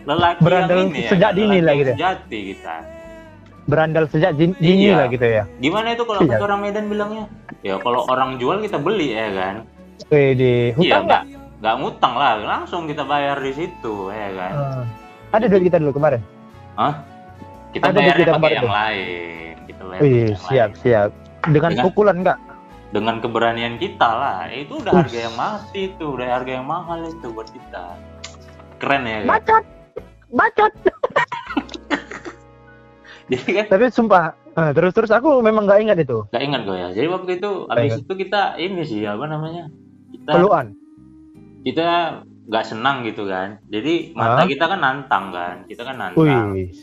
lelaki 0.04 0.40
Berandal 0.40 0.78
yang 0.78 0.90
ini 0.90 1.00
ya, 1.00 1.10
sejak 1.10 1.32
dini 1.34 1.48
lelaki 1.52 1.64
lah 1.64 1.74
gitu. 1.76 1.92
sejati 1.92 2.40
kita 2.48 2.76
Berandal 3.64 4.06
sejak 4.08 4.32
din- 4.36 4.58
dini 4.58 4.88
Iya. 4.88 4.96
lah 4.96 5.08
gitu 5.08 5.26
ya. 5.26 5.44
gimana 5.58 5.88
itu 5.92 6.04
kalau 6.04 6.22
Iya. 6.22 6.32
kata 6.32 6.44
orang 6.44 6.60
Medan 6.62 6.86
bilangnya 6.86 7.26
ya 7.62 7.76
kalau 7.78 8.06
orang 8.06 8.30
jual 8.38 8.58
kita 8.60 8.78
beli 8.78 9.10
ya 9.12 9.28
kan 9.32 9.56
di 10.12 10.74
iya 10.74 10.74
hutang 10.74 11.04
nggak 11.06 11.24
nggak 11.62 11.76
ngutang 11.78 12.14
lah 12.14 12.34
langsung 12.40 12.86
kita 12.86 13.04
bayar 13.04 13.38
di 13.38 13.54
situ 13.54 13.94
ya 14.10 14.30
kan 14.34 14.54
Eh, 14.54 14.86
ada 15.32 15.46
duit 15.48 15.64
kita 15.64 15.78
dulu 15.78 15.96
kemarin. 15.96 16.20
Hah? 16.74 16.94
kita 17.72 17.88
Ada 17.88 18.00
kita 18.12 18.32
pakai 18.36 18.52
yang 18.52 18.66
tuh. 18.66 18.74
lain 18.74 19.51
kita 19.64 19.82
bayar 19.84 20.02
Wih, 20.02 20.30
siap, 20.40 20.70
lain. 20.72 20.82
siap. 20.82 21.10
Dengan 21.44 21.72
Dengan- 21.72 21.86
pukulan 21.86 22.18
enggak? 22.18 22.40
dengan 22.92 23.16
keberanian 23.18 23.80
kita 23.80 24.04
lah 24.04 24.52
itu 24.52 24.76
udah 24.78 24.92
Ush. 24.92 25.00
harga 25.08 25.20
yang 25.24 25.36
mati 25.40 25.80
itu 25.88 26.06
udah 26.12 26.28
harga 26.28 26.52
yang 26.52 26.68
mahal 26.68 27.00
itu 27.02 27.28
buat 27.32 27.48
kita 27.48 27.96
keren 28.78 29.08
ya 29.08 29.18
kan 29.24 29.28
Bacot. 29.32 29.64
Bacot. 30.30 30.74
jadi 33.32 33.48
kan 33.48 33.66
Tapi 33.72 33.86
sumpah, 33.90 34.24
eh, 34.36 34.72
terus 34.76 34.92
terus 34.92 35.08
aku 35.08 35.40
memang 35.40 35.64
nggak 35.64 35.80
ingat 35.82 35.98
itu. 36.00 36.28
nggak 36.28 36.44
ingat 36.44 36.62
gue 36.62 36.78
ya 36.78 36.90
jadi 36.92 37.08
waktu 37.08 37.32
itu 37.40 37.52
habis 37.66 37.96
itu 37.98 38.14
kita 38.14 38.42
ini 38.60 38.84
sih 38.84 39.08
apa 39.08 39.24
namanya 39.24 39.72
kita 40.12 40.30
Peluan. 40.36 40.66
kita 41.64 41.88
nggak 42.44 42.66
senang 42.68 43.08
gitu 43.08 43.24
kan 43.24 43.64
jadi 43.66 44.12
mata 44.12 44.44
kita 44.44 44.68
kan 44.68 44.80
nantang 44.84 45.32
kan 45.32 45.56
kita 45.64 45.88
kan 45.88 45.96
nantang 45.96 46.60
Wih. 46.60 46.76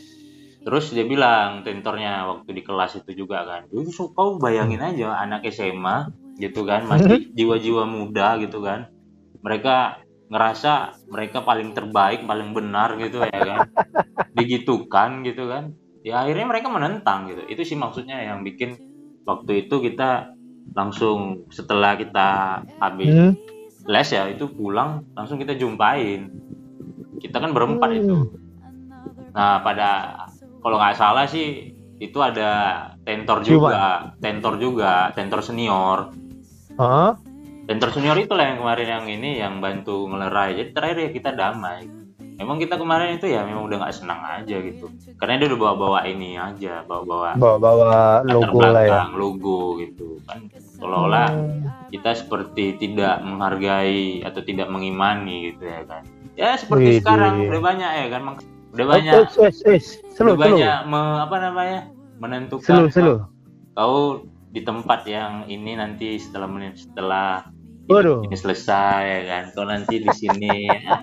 Terus 0.59 0.91
dia 0.91 1.03
bilang 1.03 1.63
tentornya 1.63 2.27
waktu 2.27 2.51
di 2.51 2.61
kelas 2.61 2.99
itu 2.99 3.23
juga 3.25 3.47
kan 3.47 3.61
"Lu 3.71 3.87
so- 3.87 4.11
kau 4.11 4.35
bayangin 4.35 4.83
aja 4.83 5.15
anak 5.15 5.47
SMA 5.47 6.11
gitu 6.35 6.67
kan 6.67 6.83
masih 6.83 7.07
jiwa-jiwa 7.37 7.83
muda 7.83 8.35
gitu 8.39 8.59
kan. 8.59 8.91
Mereka 9.39 10.03
ngerasa 10.29 10.71
mereka 11.09 11.41
paling 11.41 11.73
terbaik 11.73 12.23
paling 12.23 12.51
benar 12.51 12.99
gitu 12.99 13.23
ya 13.23 13.39
kan. 13.39 13.59
Digitukan 14.37 15.23
gitu 15.23 15.47
kan. 15.47 15.73
Ya 16.03 16.23
akhirnya 16.23 16.47
mereka 16.47 16.67
menentang 16.67 17.27
gitu. 17.27 17.43
Itu 17.47 17.61
sih 17.63 17.75
maksudnya 17.75 18.19
yang 18.23 18.43
bikin 18.43 18.75
waktu 19.23 19.67
itu 19.67 19.79
kita 19.79 20.31
langsung 20.71 21.49
setelah 21.49 21.97
kita 21.97 22.27
habis 22.77 23.09
Hmm. 23.09 23.33
les 23.89 24.05
ya 24.07 24.29
itu 24.29 24.45
pulang 24.47 25.07
langsung 25.15 25.39
kita 25.39 25.55
jumpain. 25.55 26.29
Kita 27.19 27.41
kan 27.41 27.51
berempat 27.51 27.89
Hmm. 27.89 27.99
itu 27.99 28.17
nah 29.29 29.61
pada 29.61 29.89
kalau 30.59 30.75
nggak 30.77 30.95
salah 30.95 31.25
sih 31.25 31.71
itu 31.99 32.15
ada 32.19 32.49
tentor 33.03 33.43
juga 33.43 34.11
tentor 34.17 34.55
juga 34.55 35.11
tentor 35.11 35.39
senior 35.39 36.11
Hah? 36.75 37.19
tentor 37.67 37.91
senior 37.91 38.15
itu 38.15 38.31
lah 38.33 38.55
yang 38.55 38.59
kemarin 38.59 38.87
yang 38.87 39.05
ini 39.07 39.31
yang 39.37 39.53
bantu 39.59 40.07
ngelerai 40.07 40.55
jadi 40.55 40.69
terakhir 40.71 40.97
ya 40.99 41.09
kita 41.11 41.29
damai 41.35 41.85
memang 42.39 42.55
kita 42.55 42.79
kemarin 42.79 43.19
itu 43.19 43.27
ya 43.27 43.43
memang 43.43 43.67
udah 43.67 43.83
nggak 43.83 43.95
senang 43.95 44.23
aja 44.23 44.55
gitu 44.63 44.87
karena 45.19 45.43
dia 45.43 45.51
udah 45.51 45.59
bawa 45.59 45.73
bawa 45.75 45.99
ini 46.07 46.39
aja 46.39 46.87
bawa 46.87 47.03
bawa 47.03 47.29
Bawa 47.35 47.55
bawa 47.59 47.91
logo 48.23 48.59
lah 48.63 48.83
ya. 48.87 49.01
logo 49.11 49.75
gitu 49.77 50.23
kan 50.23 50.47
seolah-olah 50.79 51.29
Hmm. 51.29 51.91
kita 51.91 52.15
seperti 52.15 52.77
tidak 52.79 53.19
menghargai 53.25 54.23
atau 54.23 54.39
tidak 54.39 54.71
mengimani 54.71 55.51
gitu 55.51 55.67
ya 55.67 55.81
kan 55.83 56.05
ya 56.39 56.55
seperti 56.55 56.95
Wih, 56.95 56.99
sekarang 57.03 57.33
wih. 57.43 57.49
udah 57.51 57.61
banyak 57.61 57.91
ya 57.91 58.05
kan 58.07 58.21
Udah 58.69 58.85
Oh, 58.85 58.91
banyak 58.93 59.13
eh, 59.17 59.49
eh, 59.49 59.53
eh, 59.77 59.81
Selu, 60.13 60.37
udah 60.37 60.45
selu. 60.45 60.57
banyak 60.61 60.77
me- 60.85 61.19
apa 61.25 61.35
namanya 61.41 61.79
menentukan 62.21 62.65
Selu, 62.65 62.85
selu. 62.93 63.15
kau 63.73 64.21
di 64.49 64.61
tempat 64.61 65.05
yang 65.05 65.45
ini 65.45 65.77
nanti 65.77 66.17
setelah 66.17 66.49
menit 66.49 66.77
setelah 66.77 67.47
Waduh. 67.89 68.25
ini 68.25 68.35
selesai 68.35 69.01
ya 69.05 69.19
kan 69.25 69.43
kau 69.53 69.65
nanti 69.65 70.01
di 70.01 70.11
sini 70.11 70.67
ya. 70.69 71.01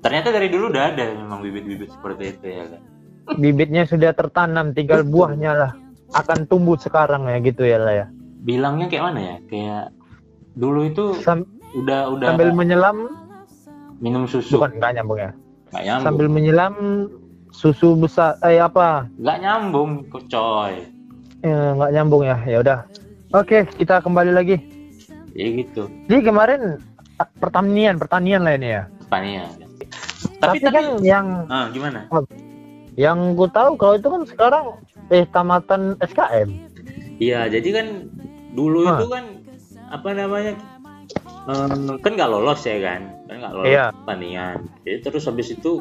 ternyata 0.00 0.32
dari 0.32 0.48
dulu 0.48 0.70
udah 0.72 0.94
ada 0.94 1.04
memang 1.12 1.42
bibit-bibit 1.44 1.90
seperti 1.92 2.24
itu 2.38 2.46
ya 2.46 2.64
kan 2.66 2.82
Bibitnya 3.30 3.86
sudah 3.86 4.10
tertanam, 4.10 4.74
tinggal 4.74 5.06
buahnya 5.06 5.52
lah 5.54 5.72
akan 6.10 6.50
tumbuh 6.50 6.74
sekarang 6.74 7.30
ya 7.30 7.38
gitu 7.38 7.62
ya 7.62 7.78
lah 7.78 7.94
ya. 7.94 8.06
bilangnya 8.42 8.90
kayak 8.90 9.04
mana 9.06 9.20
ya 9.20 9.36
kayak 9.46 9.84
dulu 10.58 10.90
itu 10.90 11.14
Sam- 11.22 11.46
udah 11.78 12.10
udah 12.10 12.26
sambil 12.34 12.50
menyelam, 12.50 13.06
minum 14.02 14.26
susu 14.26 14.58
bukan 14.58 14.82
nggak 14.82 14.98
nyambung 14.98 15.20
ya. 15.22 15.30
Nggak 15.70 15.82
nyambung 15.82 16.04
Sambil 16.04 16.26
menyelam 16.26 16.74
susu 17.50 17.94
besar, 17.94 18.38
eh 18.42 18.58
apa? 18.58 19.06
nggak 19.16 19.38
nyambung 19.40 19.90
coy 20.26 20.74
Eh, 21.40 21.48
nggak 21.72 21.90
nyambung 21.90 22.22
ya. 22.22 22.36
Ya 22.44 22.60
udah. 22.60 22.78
Oke, 23.32 23.64
kita 23.74 23.98
kembali 23.98 24.28
lagi. 24.30 24.56
ya 25.30 25.46
gitu 25.48 25.86
Jadi 26.04 26.20
kemarin 26.20 26.60
ah, 27.16 27.28
pertanian, 27.38 27.96
pertanian 27.96 28.42
lah 28.42 28.54
ini 28.54 28.74
ya. 28.74 28.82
Spania 29.00 29.46
Tapi, 30.36 30.58
tapi 30.58 30.68
kan 30.68 30.84
yang 31.00 31.26
ah 31.46 31.68
gimana 31.68 32.04
yang 32.94 33.32
gue 33.32 33.48
tahu 33.48 33.76
kalau 33.76 33.94
itu 33.94 34.08
kan 34.08 34.22
sekarang 34.26 34.64
eh 35.08 35.24
tamatan 35.26 35.96
SKM. 36.00 36.48
iya 37.16 37.46
jadi 37.46 37.68
kan 37.70 37.86
dulu 38.52 38.84
Hah. 38.84 38.96
itu 38.96 39.06
kan 39.08 39.24
apa 39.88 40.08
namanya 40.12 40.52
eh, 41.42 41.66
kan 41.98 42.12
nggak 42.12 42.30
lolos 42.30 42.60
ya 42.62 42.76
kan 42.78 43.00
kan 43.26 43.36
nggak 43.38 43.54
lolos 43.54 43.70
Iya. 43.70 43.86
pertandingan 43.94 44.56
jadi 44.82 44.96
terus 45.00 45.24
habis 45.24 45.48
itu 45.48 45.80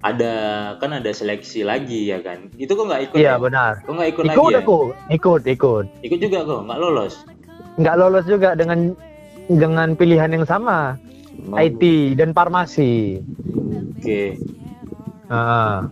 ada 0.00 0.34
kan 0.76 0.92
ada 0.92 1.10
seleksi 1.10 1.64
lagi 1.64 2.08
ya 2.08 2.20
kan 2.20 2.52
itu 2.54 2.68
kok 2.68 2.84
nggak 2.84 3.02
ikut 3.08 3.16
Iya 3.16 3.30
ya? 3.30 3.40
benar. 3.40 3.72
kok 3.80 3.92
nggak 3.92 4.10
ikut, 4.10 4.22
Ikut 4.22 4.30
lagi 4.36 4.46
ya? 4.50 4.60
aku, 4.60 4.78
ikut, 5.08 5.42
ikut. 5.46 5.84
ikut 6.02 6.18
juga 6.20 6.38
kok 6.42 6.60
nggak 6.64 6.78
lolos 6.78 7.14
Nggak 7.74 7.96
lolos 7.96 8.24
juga 8.24 8.54
dengan 8.54 8.94
dengan 9.44 9.92
pilihan 9.92 10.30
yang 10.30 10.46
sama, 10.46 10.94
Mau- 11.42 11.58
IT 11.58 11.82
dan 12.14 12.30
farmasi. 12.30 13.18
oke 13.98 14.22
Nah, 15.24 15.88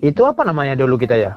itu 0.00 0.22
apa 0.22 0.42
namanya 0.42 0.72
dulu 0.74 0.94
kita 0.96 1.14
ya? 1.14 1.36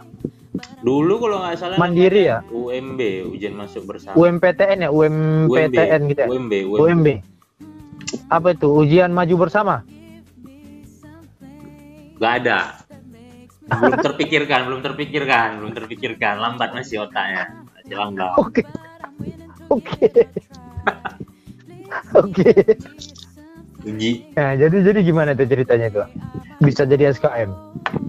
Dulu 0.84 1.14
kalau 1.24 1.38
nggak 1.48 1.56
salah 1.56 1.76
Mandiri 1.80 2.28
ya? 2.28 2.44
UMB 2.52 3.00
ujian 3.32 3.56
masuk 3.56 3.88
bersama 3.88 4.16
UMPTN 4.20 4.78
ya, 4.84 4.90
UMPTN 4.92 6.02
gitu 6.12 6.20
ya. 6.20 6.28
UMB 6.28 6.54
UMB 6.68 6.82
UMB. 6.84 7.08
Apa 8.28 8.48
itu? 8.52 8.68
Ujian 8.68 9.12
maju 9.16 9.36
bersama. 9.48 9.76
nggak 12.22 12.34
ada 12.46 12.78
belum 13.66 13.98
terpikirkan 13.98 14.70
belum 14.70 14.82
terpikirkan 14.86 15.48
belum 15.58 15.74
terpikirkan 15.74 16.38
lambat 16.38 16.70
masih 16.70 17.10
otaknya 17.10 17.66
masih 17.74 17.98
lambat 17.98 18.38
Oke. 18.38 18.62
Oke. 19.72 20.12
Oke. 22.22 22.52
Uji 23.84 24.12
Nah, 24.34 24.54
jadi 24.54 24.78
jadi 24.84 25.00
gimana 25.02 25.34
tuh 25.34 25.46
ceritanya 25.46 25.88
itu? 25.88 26.02
Bisa 26.62 26.86
jadi 26.86 27.10
SKM. 27.10 27.50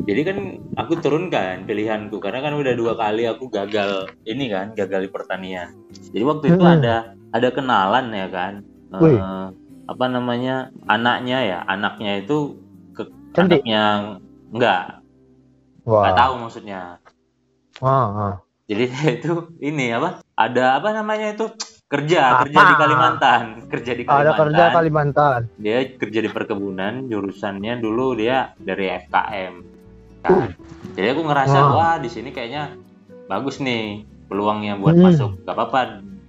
jadi 0.03 0.21
kan 0.27 0.37
aku 0.77 0.99
turunkan 0.99 1.63
pilihanku 1.63 2.19
karena 2.19 2.43
kan 2.43 2.53
udah 2.55 2.75
dua 2.75 2.93
kali 2.95 3.23
aku 3.25 3.47
gagal 3.49 4.11
ini 4.25 4.51
kan 4.51 4.75
gagal 4.75 5.07
di 5.07 5.11
pertanian 5.11 5.71
jadi 6.11 6.25
waktu 6.27 6.45
itu 6.51 6.61
Hmm. 6.61 6.75
ada 6.77 6.97
ada 7.31 7.49
kenalan 7.49 8.11
ya 8.11 8.27
kan 8.29 8.53
Wih. 8.99 9.17
apa 9.87 10.05
namanya 10.07 10.69
anaknya 10.85 11.39
ya 11.43 11.59
anaknya 11.65 12.21
itu 12.21 12.59
ke 12.93 13.07
Cantik. 13.33 13.63
anaknya 13.63 13.83
enggak 14.51 14.83
Wah. 15.87 16.03
nggak 16.05 16.17
tahu 16.19 16.35
maksudnya 16.43 16.81
ah. 17.81 18.37
jadi 18.67 18.85
itu 19.23 19.33
ini 19.59 19.87
apa 19.95 20.21
ada 20.35 20.77
apa 20.77 20.89
namanya 20.93 21.31
itu 21.33 21.47
kerja 21.93 22.21
kerja 22.43 22.57
di 22.57 22.73
Apa? 22.73 22.81
Kalimantan 22.81 23.43
kerja 23.69 23.93
di 23.93 24.03
Kalimantan 24.03 24.25
Ada 24.25 24.33
kerja 24.35 24.65
Kalimantan. 24.73 25.41
dia 25.57 25.79
kerja 25.93 26.19
di 26.19 26.31
perkebunan 26.31 26.93
jurusannya 27.07 27.77
dulu 27.79 28.17
dia 28.17 28.57
dari 28.57 28.89
FKM 28.89 29.55
Uh. 30.23 30.31
Nah, 30.31 30.49
jadi 30.95 31.13
aku 31.13 31.27
ngerasa 31.27 31.59
Wah. 31.59 31.75
wah 31.75 31.95
di 31.99 32.07
sini 32.07 32.31
kayaknya 32.31 32.79
bagus 33.27 33.59
nih 33.59 34.07
peluangnya 34.25 34.79
buat 34.79 34.95
Hmm. 34.95 35.05
masuk 35.05 35.31
gak 35.43 35.53
apa-apa 35.53 35.81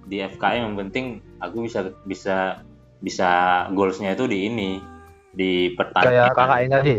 di 0.04 0.18
FKM 0.20 0.66
yang 0.66 0.76
penting 0.76 1.04
aku 1.38 1.62
bisa 1.62 1.94
bisa 2.02 2.58
bisa 2.98 3.30
goalsnya 3.70 4.12
itu 4.12 4.26
di 4.26 4.50
ini 4.50 4.82
di 5.30 5.70
pertanian 5.72 6.26
Kayak 6.26 6.34
kakak 6.34 6.58
yang 6.58 6.72
tadi. 6.72 6.94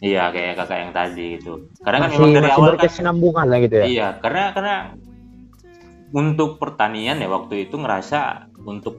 iya 0.00 0.22
kayak 0.28 0.52
kakak 0.54 0.78
yang 0.78 0.92
tadi 0.92 1.26
gitu 1.34 1.52
karena 1.80 1.98
kan 1.98 2.08
Masih, 2.08 2.18
memang 2.20 2.28
dari 2.28 2.44
masih 2.44 2.52
awal 2.52 3.32
kan 3.32 3.46
lah 3.48 3.58
gitu 3.58 3.74
ya. 3.74 3.84
Iya, 3.88 4.06
karena 4.20 4.42
karena 4.52 4.74
untuk 6.14 6.62
pertanian 6.62 7.18
ya 7.18 7.26
waktu 7.26 7.66
itu 7.66 7.74
ngerasa 7.74 8.48
untuk 8.62 8.94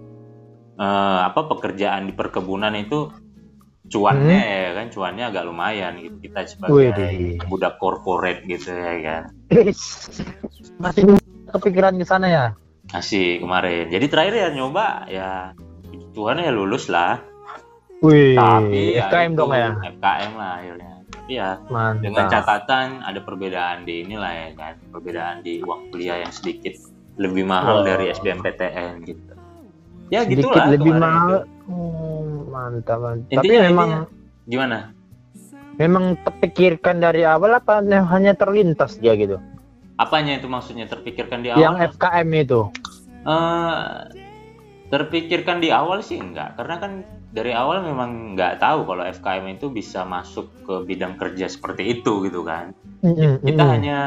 eh, 0.76 1.20
apa 1.24 1.48
pekerjaan 1.48 2.12
di 2.12 2.14
perkebunan 2.14 2.76
itu 2.76 3.08
cuannya 3.86 4.42
ya 4.42 4.70
kan 4.76 4.92
cuannya 4.92 5.24
agak 5.32 5.48
lumayan 5.48 5.96
gitu. 6.04 6.28
Kita 6.28 6.44
sebagai 6.44 7.40
budak 7.48 7.80
korporat 7.80 8.44
gitu 8.44 8.70
ya 8.70 8.94
kan. 9.00 9.24
Masih 10.84 11.16
kepikiran 11.56 11.96
ke 11.96 12.06
sana 12.06 12.28
ya. 12.28 12.46
masih 12.94 13.42
kemarin. 13.42 13.90
Jadi 13.90 14.06
terakhir 14.14 14.34
ya 14.38 14.50
nyoba 14.54 15.10
ya 15.10 15.30
Tuhan 16.14 16.38
ya 16.38 16.54
lulus 16.54 16.86
lah. 16.86 17.18
Wih, 18.06 18.38
tapi 18.38 18.94
ya 18.94 19.10
SKM 19.10 19.34
itu, 19.34 19.40
dong 19.42 19.52
ya. 19.56 19.72
FKM 19.98 20.32
lah 20.38 20.52
akhirnya. 20.62 20.94
Tapi 21.10 21.32
ya 21.34 21.50
Mantap. 21.66 22.04
dengan 22.06 22.26
catatan 22.30 22.88
ada 23.02 23.20
perbedaan 23.26 23.78
di 23.90 24.06
inilah 24.06 24.34
ya 24.36 24.48
kan 24.54 24.74
perbedaan 24.94 25.42
di 25.42 25.66
uang 25.66 25.90
kuliah 25.90 26.22
yang 26.22 26.30
sedikit 26.30 26.78
lebih 27.16 27.44
mahal 27.44 27.82
Oh. 27.82 27.84
dari 27.84 28.10
SBMPTN 28.10 29.04
gitu 29.04 29.32
ya 30.08 30.22
Sedikit 30.22 30.52
gitulah 30.52 30.66
lebih 30.70 30.94
mahal. 30.94 31.50
Hmm, 31.66 32.46
mantap, 32.48 33.00
mantap. 33.00 33.32
Tapi 33.32 33.48
Intinya- 33.48 33.66
memang 33.66 33.90
gimana 34.46 34.78
memang 35.76 36.16
terpikirkan 36.22 36.96
dari 36.98 37.24
awal 37.24 37.52
apa 37.54 37.82
hanya 37.82 38.32
terlintas 38.32 38.96
dia 38.96 39.16
gitu. 39.16 39.42
apanya 39.96 40.36
itu 40.36 40.46
maksudnya 40.46 40.86
terpikirkan 40.86 41.40
di 41.40 41.50
Yang 41.50 41.72
awal 41.74 41.88
FKM 41.90 42.30
itu. 42.36 42.62
Eh, 43.26 43.80
terpikirkan 44.86 45.58
di 45.58 45.72
awal 45.72 46.00
sih 46.00 46.20
enggak 46.20 46.56
karena 46.56 46.76
kan 46.78 46.92
dari 47.32 47.52
awal 47.52 47.82
memang 47.82 48.36
nggak 48.36 48.60
tahu 48.60 48.86
kalau 48.86 49.04
FKM 49.04 49.46
itu 49.52 49.68
bisa 49.68 50.04
masuk 50.04 50.48
ke 50.62 50.86
bidang 50.86 51.16
kerja 51.16 51.48
seperti 51.48 52.00
itu 52.00 52.24
gitu 52.24 52.44
kan 52.44 52.72
Mm-mm, 53.02 53.42
kita 53.42 53.60
mm-mm. 53.60 53.74
hanya 53.74 53.98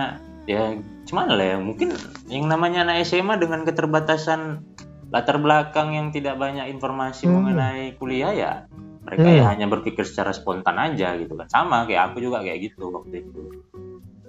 ya 0.45 0.77
cuman 1.09 1.27
lah 1.31 1.47
ya 1.47 1.57
mungkin 1.57 1.97
yang 2.29 2.45
namanya 2.47 2.85
anak 2.85 3.01
SMA 3.03 3.37
dengan 3.37 3.65
keterbatasan 3.65 4.61
latar 5.09 5.41
belakang 5.41 5.97
yang 5.97 6.13
tidak 6.13 6.37
banyak 6.37 6.69
informasi 6.69 7.25
Hmm. 7.25 7.41
mengenai 7.41 7.97
kuliah 7.97 8.31
ya 8.31 8.53
mereka 9.01 9.25
ya 9.27 9.43
Hmm. 9.43 9.51
hanya 9.51 9.67
berpikir 9.67 10.05
secara 10.05 10.31
spontan 10.31 10.77
aja 10.77 11.17
gitu 11.17 11.33
kan 11.33 11.49
sama 11.49 11.89
kayak 11.89 12.13
aku 12.13 12.21
juga 12.21 12.41
kayak 12.41 12.61
gitu 12.63 12.93
waktu 12.93 13.25
itu 13.25 13.41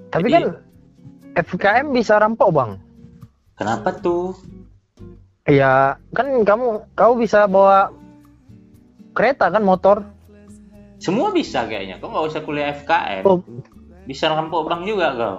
Tapi 0.10 0.26
Jadi- 0.26 0.34
kan 0.34 0.46
FKM 1.38 1.92
bisa 1.92 2.18
rampok 2.18 2.50
bang. 2.50 2.72
kenapa 3.54 3.92
tuh 3.94 4.34
Ya 5.46 5.98
kan 6.10 6.28
kamu 6.39 6.65
kau 6.94 7.13
bisa 7.13 7.44
bawa 7.44 7.89
kereta 9.12 9.50
kan 9.50 9.62
motor. 9.62 10.06
semua 10.96 11.32
bisa 11.32 11.63
kayaknya 11.63 11.98
kau 11.98 12.08
nggak 12.08 12.28
usah 12.28 12.42
kuliah 12.42 12.72
FKM 12.74 13.24
Oh, 13.24 13.39
bisa 14.04 14.28
rampok 14.28 14.63
bank 14.65 14.84
juga 14.84 15.12
kau 15.12 15.36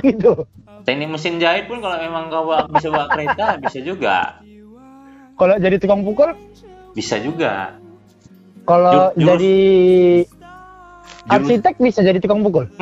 gitu. 0.00 0.46
teknik 0.80 1.10
mesin 1.10 1.36
jahit 1.36 1.66
pun 1.66 1.78
kalau 1.78 1.98
memang 1.98 2.30
kau 2.30 2.46
bisa 2.70 2.88
bawa 2.88 3.06
kereta 3.08 3.58
bisa 3.58 3.78
juga. 3.80 4.40
Kalau 5.34 5.56
jadi 5.56 5.76
tukang 5.76 6.00
pukul, 6.00 6.36
bisa 6.92 7.16
juga. 7.18 7.74
Kalau 8.62 9.12
Jur- 9.12 9.36
jadi 9.36 9.56
arsitek 11.26 11.74
bisa 11.76 12.00
jadi 12.00 12.18
tukang 12.18 12.40
pukul. 12.40 12.68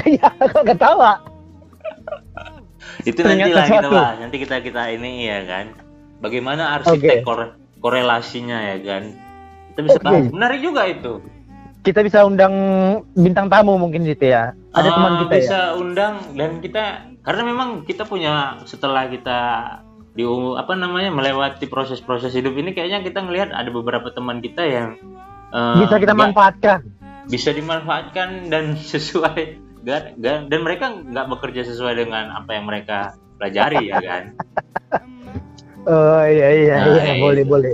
Iya, 0.00 0.26
kok 0.32 0.64
ketawa? 0.64 1.22
itu 3.04 3.20
nanti 3.20 3.52
lah 3.52 3.66
kita 3.68 3.88
bahas. 3.88 4.16
Nanti 4.18 4.36
kita 4.40 4.56
kita 4.58 4.82
ini 4.90 5.28
ya 5.28 5.44
kan? 5.44 5.76
Bagaimana 6.18 6.80
arsitek 6.80 7.20
Oke. 7.20 7.26
kore- 7.26 7.54
korelasinya 7.78 8.74
ya 8.74 8.76
kan? 8.80 9.02
Kita 9.70 9.80
bisa 9.86 9.98
Oke. 10.00 10.04
bahas. 10.04 10.24
Menarik 10.32 10.60
juga 10.60 10.88
itu 10.88 11.20
Kita 11.80 12.00
bisa 12.00 12.22
undang 12.22 12.52
bintang 13.14 13.48
tamu 13.48 13.74
mungkin 13.74 14.04
gitu 14.04 14.28
ya. 14.28 14.52
Ada 14.70 14.86
Ah, 14.86 14.94
teman 14.94 15.12
kita 15.18 15.34
bisa 15.34 15.58
ya. 15.58 15.74
undang 15.74 16.14
dan 16.34 16.60
kita 16.60 16.82
karena 17.20 17.42
memang 17.42 17.68
kita 17.82 18.04
punya 18.04 18.32
setelah 18.62 19.06
kita 19.06 19.38
di 20.10 20.22
apa 20.54 20.72
namanya 20.74 21.08
melewati 21.08 21.64
proses-proses 21.64 22.30
hidup 22.30 22.52
ini 22.54 22.70
kayaknya 22.70 23.00
kita 23.00 23.20
ngelihat 23.20 23.50
ada 23.50 23.68
beberapa 23.68 24.10
teman 24.10 24.38
kita 24.38 24.62
yang 24.62 24.88
eh, 25.50 25.76
Bisa 25.80 25.96
kita 25.96 26.12
nggak- 26.12 26.30
manfaatkan. 26.30 26.80
bisa 27.26 27.50
dimanfaatkan 27.50 28.28
dan 28.46 28.74
sesuai 28.92 29.42
dan, 29.80 30.02
dan 30.16 30.38
dan 30.46 30.60
mereka 30.60 30.90
nggak 30.90 31.26
bekerja 31.30 31.62
sesuai 31.64 31.94
dengan 31.96 32.28
apa 32.34 32.50
yang 32.52 32.66
mereka 32.66 33.14
pelajari 33.38 33.86
ya 33.86 33.98
kan 33.98 34.24
Oh 35.82 36.20
iya 36.22 36.48
iya 36.52 36.76
Nah, 36.76 36.92
iya 36.98 37.14
itu. 37.14 37.22
boleh 37.22 37.44
boleh. 37.46 37.72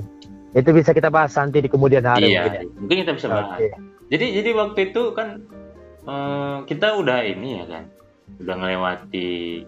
Itu 0.52 0.70
bisa 0.70 0.92
kita 0.92 1.10
bahas 1.10 1.34
nanti 1.34 1.58
di 1.58 1.66
kemudian 1.66 2.04
hari 2.04 2.30
iya 2.30 2.40
mungkin 2.40 2.52
ya. 2.54 2.62
mungkin 2.78 2.96
kita 3.02 3.12
bisa 3.14 3.26
bahas 3.26 3.48
Oke. 3.50 3.68
Jadi 4.06 4.26
jadi 4.36 4.50
waktu 4.52 4.78
itu 4.88 5.02
kan 5.12 5.28
eh, 6.02 6.56
kita 6.64 6.96
udah 6.96 7.18
ini 7.22 7.58
ya 7.58 7.64
kan 7.66 7.84
udah 8.38 8.54
melewati 8.54 9.62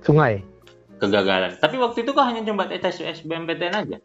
Sungai. 0.00 0.40
kegagalan 0.96 1.52
tapi 1.56 1.76
waktu 1.76 2.02
itu 2.02 2.10
kok 2.10 2.22
hanya 2.22 2.40
coba 2.42 2.66
tes 2.68 2.96
SBMPTN 2.96 3.74
aja 3.76 3.98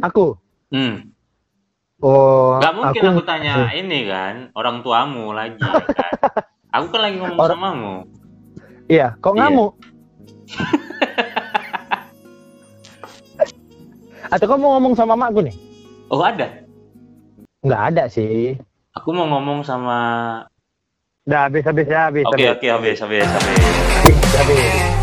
Aku. 0.00 0.38
hmm 0.70 1.10
Oh, 1.98 2.62
Gak 2.62 2.78
mungkin 2.78 3.02
aku, 3.04 3.18
aku, 3.18 3.22
tanya 3.26 3.74
ini 3.74 4.06
kan 4.06 4.54
orang 4.54 4.86
tuamu 4.86 5.34
lagi 5.34 5.58
ya 5.58 5.82
kan. 5.82 6.14
Aku 6.78 6.94
kan 6.94 7.00
lagi 7.02 7.18
ngomong 7.18 7.34
Orang- 7.34 7.50
samamu. 7.58 7.94
Iya, 8.86 9.18
kok 9.18 9.34
Iya. 9.34 9.38
ngamuk? 9.42 9.72
Atau 14.30 14.46
kau 14.46 14.54
mau 14.54 14.76
ngomong 14.76 14.94
sama 14.94 15.16
makku 15.16 15.40
nih? 15.42 15.56
Oh 16.06 16.22
ada. 16.22 16.46
Nggak 17.62 17.82
ada 17.94 18.04
sih. 18.06 18.54
Aku 18.94 19.10
mau 19.10 19.26
ngomong 19.26 19.66
sama. 19.66 19.98
Udah 21.26 21.50
habis 21.50 21.66
habis 21.66 21.86
ya 21.90 22.06
habis. 22.08 22.24
Oke 22.24 22.46
habis. 22.46 22.54
oke 22.54 22.66
habis 22.70 22.96
habis 23.02 23.26
habis. 23.26 23.26
Habis, 23.26 24.16
habis. 24.38 24.97